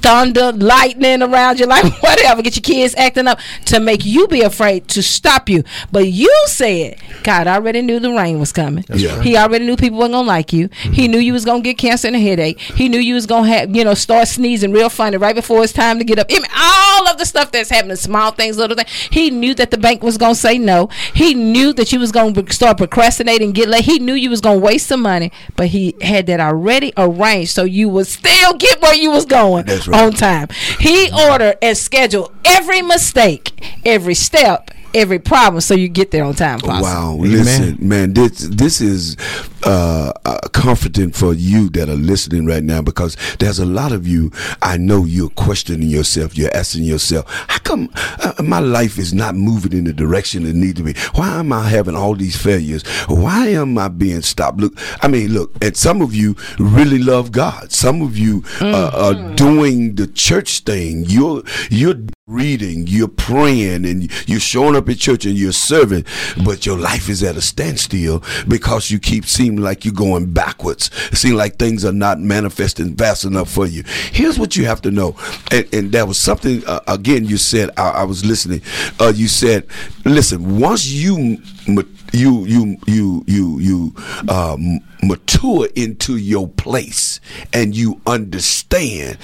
Thunder, 0.02 0.52
lightning 0.52 1.22
around 1.22 1.60
you, 1.60 1.66
like 1.66 1.84
whatever, 2.02 2.42
get 2.42 2.56
your 2.56 2.62
kids 2.62 2.94
acting 2.96 3.28
up 3.28 3.38
to 3.66 3.80
make 3.80 4.04
you 4.04 4.26
be 4.28 4.42
afraid 4.42 4.88
to 4.88 5.02
stop 5.02 5.48
you. 5.48 5.64
But 5.90 6.08
you 6.08 6.32
said, 6.46 6.98
God 7.22 7.46
already 7.46 7.82
knew 7.82 8.00
the 8.00 8.10
rain 8.10 8.40
was 8.40 8.52
coming. 8.52 8.84
Yeah. 8.92 9.20
He 9.22 9.36
already 9.36 9.64
knew 9.64 9.76
people 9.76 9.98
weren't 9.98 10.12
gonna 10.12 10.26
like 10.26 10.52
you. 10.52 10.68
Mm-hmm. 10.68 10.92
He 10.92 11.08
knew 11.08 11.18
you 11.18 11.32
was 11.32 11.44
gonna 11.44 11.62
get 11.62 11.78
cancer 11.78 12.08
and 12.08 12.16
a 12.16 12.20
headache. 12.20 12.58
He 12.60 12.88
knew 12.88 12.98
you 12.98 13.14
was 13.14 13.26
gonna 13.26 13.48
have, 13.48 13.74
you 13.74 13.84
know, 13.84 13.94
start 13.94 14.28
sneezing 14.28 14.72
real 14.72 14.88
funny 14.88 15.16
right 15.16 15.34
before 15.34 15.62
it's 15.62 15.72
time 15.72 15.98
to 15.98 16.04
get 16.04 16.18
up. 16.18 16.26
I 16.30 16.34
mean, 16.34 16.50
all 16.56 17.08
of 17.08 17.18
the 17.18 17.24
stuff 17.24 17.52
that's 17.52 17.70
happening, 17.70 17.96
small 17.96 18.32
things, 18.32 18.56
little 18.56 18.76
things. 18.76 18.90
He 19.10 19.30
knew 19.30 19.54
that 19.54 19.70
the 19.70 19.78
bank 19.78 20.02
was 20.02 20.18
gonna 20.18 20.34
say 20.34 20.58
no. 20.58 20.88
He 21.14 21.34
knew 21.34 21.72
that 21.74 21.92
you 21.92 22.00
was 22.00 22.12
gonna 22.12 22.50
start 22.52 22.78
procrastinating, 22.78 23.52
get 23.52 23.68
late. 23.68 23.84
He 23.84 23.98
knew 23.98 24.14
you 24.14 24.30
was 24.30 24.40
gonna 24.40 24.58
waste 24.58 24.88
some 24.88 25.02
money, 25.02 25.30
but 25.56 25.68
he 25.68 25.94
had 26.00 26.26
that 26.26 26.40
already 26.40 26.92
arranged 26.96 27.52
so 27.52 27.64
you 27.64 27.88
would 27.88 28.06
still 28.06 28.54
get 28.54 28.80
where 28.80 28.94
you 28.94 29.10
was 29.10 29.26
going 29.26 29.66
That's 29.66 29.88
right. 29.88 29.91
On 29.92 30.12
time. 30.12 30.48
He 30.80 31.10
ordered 31.12 31.58
and 31.62 31.76
scheduled 31.76 32.32
every 32.44 32.82
mistake, 32.82 33.52
every 33.84 34.14
step, 34.14 34.70
every 34.94 35.18
problem, 35.18 35.60
so 35.60 35.74
you 35.74 35.88
get 35.88 36.10
there 36.10 36.24
on 36.24 36.34
time. 36.34 36.58
Apostle. 36.58 36.82
Wow, 36.82 37.14
listen, 37.16 37.76
man, 37.80 38.14
this 38.14 38.48
this 38.48 38.80
is 38.80 39.16
uh, 39.64 40.12
uh, 40.24 40.38
comforting 40.52 41.12
for 41.12 41.32
you 41.34 41.68
that 41.70 41.88
are 41.88 41.94
listening 41.94 42.46
right 42.46 42.62
now 42.62 42.82
because 42.82 43.16
there's 43.38 43.58
a 43.58 43.66
lot 43.66 43.92
of 43.92 44.06
you. 44.06 44.30
I 44.60 44.76
know 44.76 45.04
you're 45.04 45.30
questioning 45.30 45.88
yourself. 45.88 46.36
You're 46.36 46.54
asking 46.54 46.84
yourself, 46.84 47.26
how 47.48 47.58
come 47.58 47.90
uh, 47.94 48.42
my 48.42 48.58
life 48.58 48.98
is 48.98 49.12
not 49.12 49.34
moving 49.34 49.72
in 49.72 49.84
the 49.84 49.92
direction 49.92 50.46
it 50.46 50.54
needs 50.54 50.74
to 50.78 50.82
be? 50.82 50.94
Why 51.14 51.38
am 51.38 51.52
I 51.52 51.68
having 51.68 51.96
all 51.96 52.14
these 52.14 52.36
failures? 52.36 52.82
Why 53.08 53.48
am 53.48 53.78
I 53.78 53.88
being 53.88 54.22
stopped? 54.22 54.58
Look, 54.58 54.74
I 55.02 55.08
mean, 55.08 55.32
look, 55.32 55.52
and 55.62 55.76
some 55.76 56.02
of 56.02 56.14
you 56.14 56.36
really 56.58 56.98
love 56.98 57.32
God. 57.32 57.72
Some 57.72 58.02
of 58.02 58.16
you 58.18 58.44
uh, 58.60 58.90
are 58.94 59.34
doing 59.34 59.94
the 59.94 60.06
church 60.06 60.60
thing. 60.60 61.04
You're 61.06 61.42
you're 61.70 61.94
reading, 62.32 62.86
you're 62.86 63.08
praying, 63.08 63.84
and 63.84 64.10
you're 64.28 64.40
showing 64.40 64.76
up 64.76 64.88
at 64.88 64.98
church 64.98 65.26
and 65.26 65.36
you're 65.36 65.52
serving, 65.52 66.04
but 66.44 66.66
your 66.66 66.78
life 66.78 67.08
is 67.08 67.22
at 67.22 67.36
a 67.36 67.40
standstill 67.40 68.22
because 68.48 68.90
you 68.90 68.98
keep 68.98 69.26
seeming 69.26 69.60
like 69.60 69.84
you're 69.84 69.94
going 69.94 70.32
backwards. 70.32 70.90
It 71.10 71.16
seems 71.16 71.34
like 71.34 71.56
things 71.56 71.84
are 71.84 71.92
not 71.92 72.20
manifesting 72.20 72.96
fast 72.96 73.24
enough 73.24 73.50
for 73.50 73.66
you. 73.66 73.82
Here's 74.12 74.38
what 74.38 74.56
you 74.56 74.64
have 74.66 74.82
to 74.82 74.90
know, 74.90 75.16
and, 75.50 75.72
and 75.72 75.92
that 75.92 76.08
was 76.08 76.18
something 76.18 76.62
uh, 76.66 76.80
again 76.88 77.24
you 77.24 77.36
said. 77.36 77.70
I, 77.76 77.90
I 77.90 78.04
was 78.04 78.24
listening. 78.24 78.62
Uh, 78.98 79.12
you 79.14 79.28
said, 79.28 79.66
"Listen, 80.04 80.58
once 80.60 80.86
you." 80.86 81.38
You 81.66 82.44
you 82.44 82.76
you 82.86 83.24
you 83.26 83.58
you 83.58 83.94
um, 84.28 84.80
mature 85.02 85.68
into 85.76 86.16
your 86.16 86.48
place 86.48 87.20
and 87.52 87.74
you 87.76 88.00
understand 88.06 89.16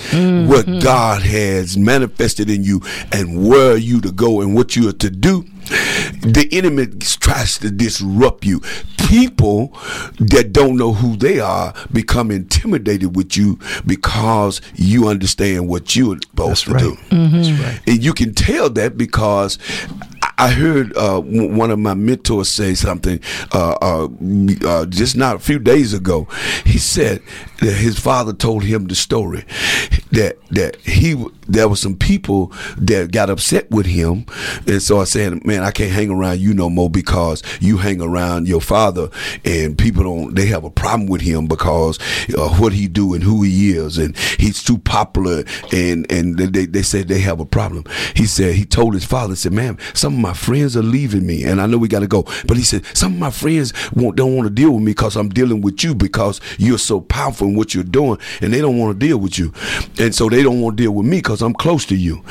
what 0.48 0.66
God 0.80 1.22
has 1.22 1.76
manifested 1.76 2.48
in 2.50 2.64
you 2.64 2.80
and 3.12 3.48
where 3.48 3.76
you 3.76 4.00
to 4.00 4.12
go 4.12 4.40
and 4.40 4.54
what 4.54 4.76
you 4.76 4.88
are 4.88 4.92
to 4.94 5.10
do. 5.10 5.44
The 6.22 6.48
enemy 6.52 6.86
tries 7.20 7.58
to 7.58 7.70
disrupt 7.70 8.46
you. 8.46 8.62
People 9.08 9.68
that 10.18 10.50
don't 10.52 10.76
know 10.76 10.92
who 10.94 11.16
they 11.16 11.40
are 11.40 11.74
become 11.92 12.30
intimidated 12.30 13.14
with 13.16 13.36
you 13.36 13.58
because 13.86 14.60
you 14.74 15.08
understand 15.08 15.68
what 15.68 15.94
you're 15.94 16.16
supposed 16.22 16.50
That's 16.50 16.62
to 16.64 16.72
right. 16.72 17.10
do. 17.10 17.28
That's 17.28 17.50
right. 17.60 17.80
And 17.86 18.02
you 18.02 18.12
can 18.14 18.34
tell 18.34 18.70
that 18.70 18.96
because 18.96 19.58
I- 20.38 20.48
heard 20.58 20.96
uh, 20.96 21.20
one 21.20 21.70
of 21.70 21.78
my 21.78 21.94
mentors 21.94 22.48
say 22.48 22.74
something 22.74 23.20
uh, 23.52 23.76
uh, 23.80 24.08
uh, 24.66 24.86
just 24.86 25.16
not 25.16 25.36
a 25.36 25.38
few 25.38 25.58
days 25.58 25.92
ago. 25.94 26.26
He 26.64 26.78
said 26.78 27.22
that 27.60 27.74
his 27.74 27.98
father 27.98 28.32
told 28.32 28.64
him 28.64 28.86
the 28.86 28.94
story 28.94 29.44
that 30.12 30.36
that 30.50 30.76
he 30.80 31.14
there 31.48 31.68
were 31.68 31.76
some 31.76 31.96
people 31.96 32.52
that 32.76 33.10
got 33.12 33.30
upset 33.30 33.70
with 33.70 33.86
him, 33.86 34.26
and 34.66 34.82
so 34.82 35.00
I 35.00 35.04
said, 35.04 35.44
"Man, 35.44 35.62
I 35.62 35.70
can't 35.70 35.90
hang 35.90 36.10
around 36.10 36.40
you 36.40 36.54
no 36.54 36.68
more 36.68 36.90
because 36.90 37.42
you 37.60 37.78
hang 37.78 38.00
around 38.00 38.46
your 38.46 38.60
father, 38.60 39.10
and 39.44 39.76
people 39.76 40.02
don't. 40.02 40.34
They 40.34 40.46
have 40.46 40.64
a 40.64 40.70
problem 40.70 41.08
with 41.08 41.22
him 41.22 41.46
because 41.46 41.98
uh, 42.36 42.48
what 42.56 42.72
he 42.72 42.86
do 42.86 43.14
and 43.14 43.22
who 43.22 43.42
he 43.42 43.70
is, 43.70 43.98
and 43.98 44.16
he's 44.38 44.62
too 44.62 44.78
popular, 44.78 45.44
and 45.72 46.10
and 46.12 46.38
they 46.38 46.66
they 46.66 46.82
said 46.82 47.08
they 47.08 47.20
have 47.20 47.40
a 47.40 47.46
problem." 47.46 47.84
He 48.14 48.26
said 48.26 48.54
he 48.54 48.64
told 48.64 48.94
his 48.94 49.04
father, 49.04 49.32
he 49.32 49.36
said, 49.36 49.52
"Man, 49.52 49.78
some 49.94 50.14
of 50.14 50.20
my 50.20 50.34
friends 50.34 50.76
are 50.76 50.82
leaving 50.82 51.26
me, 51.26 51.44
and 51.44 51.60
I 51.60 51.66
know 51.66 51.78
we 51.78 51.88
got 51.88 52.00
to 52.00 52.06
go, 52.06 52.24
but 52.46 52.56
he 52.56 52.62
said 52.62 52.84
some 52.94 53.14
of 53.14 53.18
my 53.18 53.30
friends 53.30 53.72
won't 53.94 54.16
don't 54.16 54.36
want 54.36 54.46
to 54.48 54.54
deal 54.54 54.72
with 54.72 54.82
me 54.82 54.92
because 54.92 55.16
I'm 55.16 55.28
dealing 55.28 55.60
with 55.60 55.82
you 55.82 55.94
because 55.94 56.40
you're 56.58 56.78
so 56.78 57.00
powerful 57.00 57.48
in 57.48 57.54
what 57.56 57.74
you're 57.74 57.84
doing, 57.84 58.18
and 58.40 58.52
they 58.52 58.60
don't 58.60 58.78
want 58.78 58.98
to 58.98 59.06
deal 59.06 59.18
with 59.18 59.38
you, 59.38 59.52
and 59.98 60.14
so 60.14 60.28
they 60.28 60.42
don't 60.42 60.60
want 60.60 60.76
to 60.76 60.82
deal 60.82 60.92
with 60.92 61.06
me 61.06 61.18
because 61.18 61.37
I'm 61.42 61.54
close 61.54 61.84
to 61.86 61.96
you." 61.96 62.22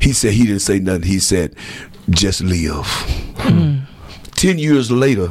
He 0.00 0.12
said 0.12 0.32
he 0.32 0.46
didn't 0.46 0.60
say 0.60 0.78
nothing. 0.78 1.02
He 1.02 1.18
said, 1.18 1.54
"Just 2.10 2.42
live." 2.42 2.86
Hmm. 3.38 3.78
Ten 4.34 4.58
years 4.58 4.90
later, 4.90 5.30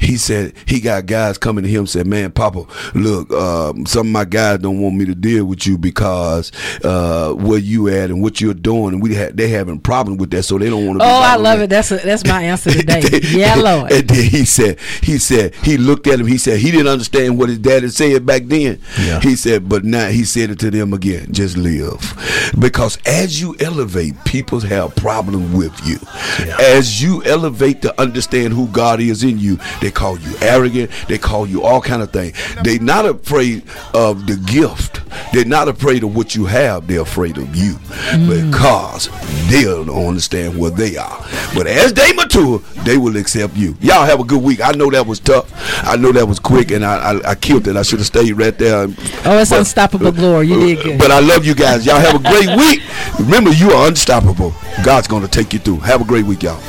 he 0.00 0.16
said 0.16 0.54
he 0.66 0.80
got 0.80 1.06
guys 1.06 1.38
coming 1.38 1.64
to 1.64 1.70
him 1.70 1.80
and 1.80 1.88
said, 1.88 2.06
"Man, 2.06 2.30
Papa, 2.32 2.64
look, 2.94 3.30
um, 3.32 3.86
some 3.86 4.06
of 4.06 4.12
my 4.12 4.24
guys 4.24 4.58
don't 4.58 4.80
want 4.80 4.96
me 4.96 5.04
to 5.06 5.14
deal 5.14 5.44
with 5.44 5.66
you 5.66 5.78
because 5.78 6.50
uh, 6.84 7.32
where 7.34 7.58
you 7.58 7.88
at 7.88 8.10
and 8.10 8.22
what 8.22 8.40
you're 8.40 8.54
doing, 8.54 8.94
and 8.94 9.02
we 9.02 9.14
ha- 9.14 9.30
they 9.32 9.48
having 9.48 9.78
problem 9.80 10.16
with 10.16 10.30
that, 10.30 10.42
so 10.44 10.58
they 10.58 10.70
don't 10.70 10.86
want 10.86 11.00
to." 11.00 11.04
Oh, 11.04 11.08
I 11.08 11.36
love 11.36 11.60
it. 11.60 11.70
That's 11.70 11.90
a, 11.92 11.96
that's 11.98 12.24
my 12.26 12.42
answer 12.42 12.70
today. 12.80 13.02
yeah, 13.30 13.54
Lord. 13.56 13.92
And 13.92 14.08
then 14.08 14.30
he 14.30 14.44
said, 14.44 14.78
he 15.02 15.18
said, 15.18 15.54
he 15.56 15.76
looked 15.76 16.06
at 16.06 16.18
him. 16.20 16.26
He 16.26 16.38
said 16.38 16.58
he 16.58 16.70
didn't 16.70 16.88
understand 16.88 17.38
what 17.38 17.48
his 17.48 17.58
dad 17.58 17.82
had 17.82 17.92
said 17.92 18.24
back 18.26 18.42
then. 18.44 18.80
Yeah. 18.98 19.20
He 19.20 19.36
said, 19.36 19.68
but 19.68 19.84
now 19.84 20.08
he 20.08 20.24
said 20.24 20.50
it 20.50 20.58
to 20.60 20.70
them 20.70 20.92
again. 20.92 21.32
Just 21.32 21.56
live, 21.56 22.00
because 22.58 22.98
as 23.06 23.40
you 23.40 23.56
elevate, 23.60 24.14
people 24.24 24.60
have 24.60 24.94
problem 24.96 25.52
with 25.52 25.78
you. 25.86 25.98
As 26.58 27.02
you 27.02 27.22
elevate 27.24 27.82
to 27.82 28.00
understand 28.00 28.52
who 28.52 28.66
God 28.68 29.00
is 29.00 29.22
in 29.22 29.38
you, 29.38 29.58
they 29.80 29.89
call 29.90 30.18
you 30.18 30.34
arrogant. 30.40 30.90
They 31.08 31.18
call 31.18 31.46
you 31.46 31.62
all 31.62 31.80
kind 31.80 32.02
of 32.02 32.12
things. 32.12 32.36
They're 32.62 32.80
not 32.80 33.06
afraid 33.06 33.62
of 33.94 34.26
the 34.26 34.36
gift. 34.36 35.00
They're 35.32 35.44
not 35.44 35.68
afraid 35.68 36.02
of 36.04 36.14
what 36.14 36.34
you 36.34 36.46
have. 36.46 36.86
They're 36.86 37.00
afraid 37.00 37.36
of 37.38 37.54
you 37.56 37.74
because 38.28 39.08
they 39.50 39.64
don't 39.64 39.90
understand 39.90 40.58
where 40.58 40.70
they 40.70 40.96
are. 40.96 41.24
But 41.54 41.66
as 41.66 41.92
they 41.92 42.12
mature, 42.12 42.60
they 42.84 42.96
will 42.96 43.16
accept 43.16 43.56
you. 43.56 43.76
Y'all 43.80 44.04
have 44.04 44.20
a 44.20 44.24
good 44.24 44.42
week. 44.42 44.60
I 44.62 44.72
know 44.72 44.90
that 44.90 45.06
was 45.06 45.18
tough. 45.20 45.50
I 45.86 45.96
know 45.96 46.12
that 46.12 46.26
was 46.26 46.38
quick, 46.38 46.70
and 46.70 46.84
I 46.84 47.12
I, 47.12 47.30
I 47.30 47.34
killed 47.34 47.66
it. 47.68 47.76
I 47.76 47.82
should 47.82 47.98
have 47.98 48.06
stayed 48.06 48.32
right 48.32 48.56
there. 48.56 48.86
Oh, 49.24 49.38
it's 49.38 49.50
But- 49.50 49.60
unstoppable 49.60 50.12
glory. 50.12 50.48
You 50.48 50.60
did 50.60 50.84
good. 50.84 50.98
But 50.98 51.10
I 51.10 51.20
love 51.20 51.44
you 51.44 51.54
guys. 51.54 51.84
Y'all 51.86 51.98
have 52.00 52.14
a 52.14 52.18
great 52.28 52.48
week. 52.56 52.80
Remember, 53.18 53.50
you 53.50 53.70
are 53.72 53.88
unstoppable. 53.88 54.52
God's 54.84 55.08
going 55.08 55.22
to 55.22 55.28
take 55.28 55.52
you 55.52 55.58
through. 55.58 55.78
Have 55.80 56.00
a 56.00 56.04
great 56.04 56.24
week, 56.24 56.42
y'all. 56.42 56.60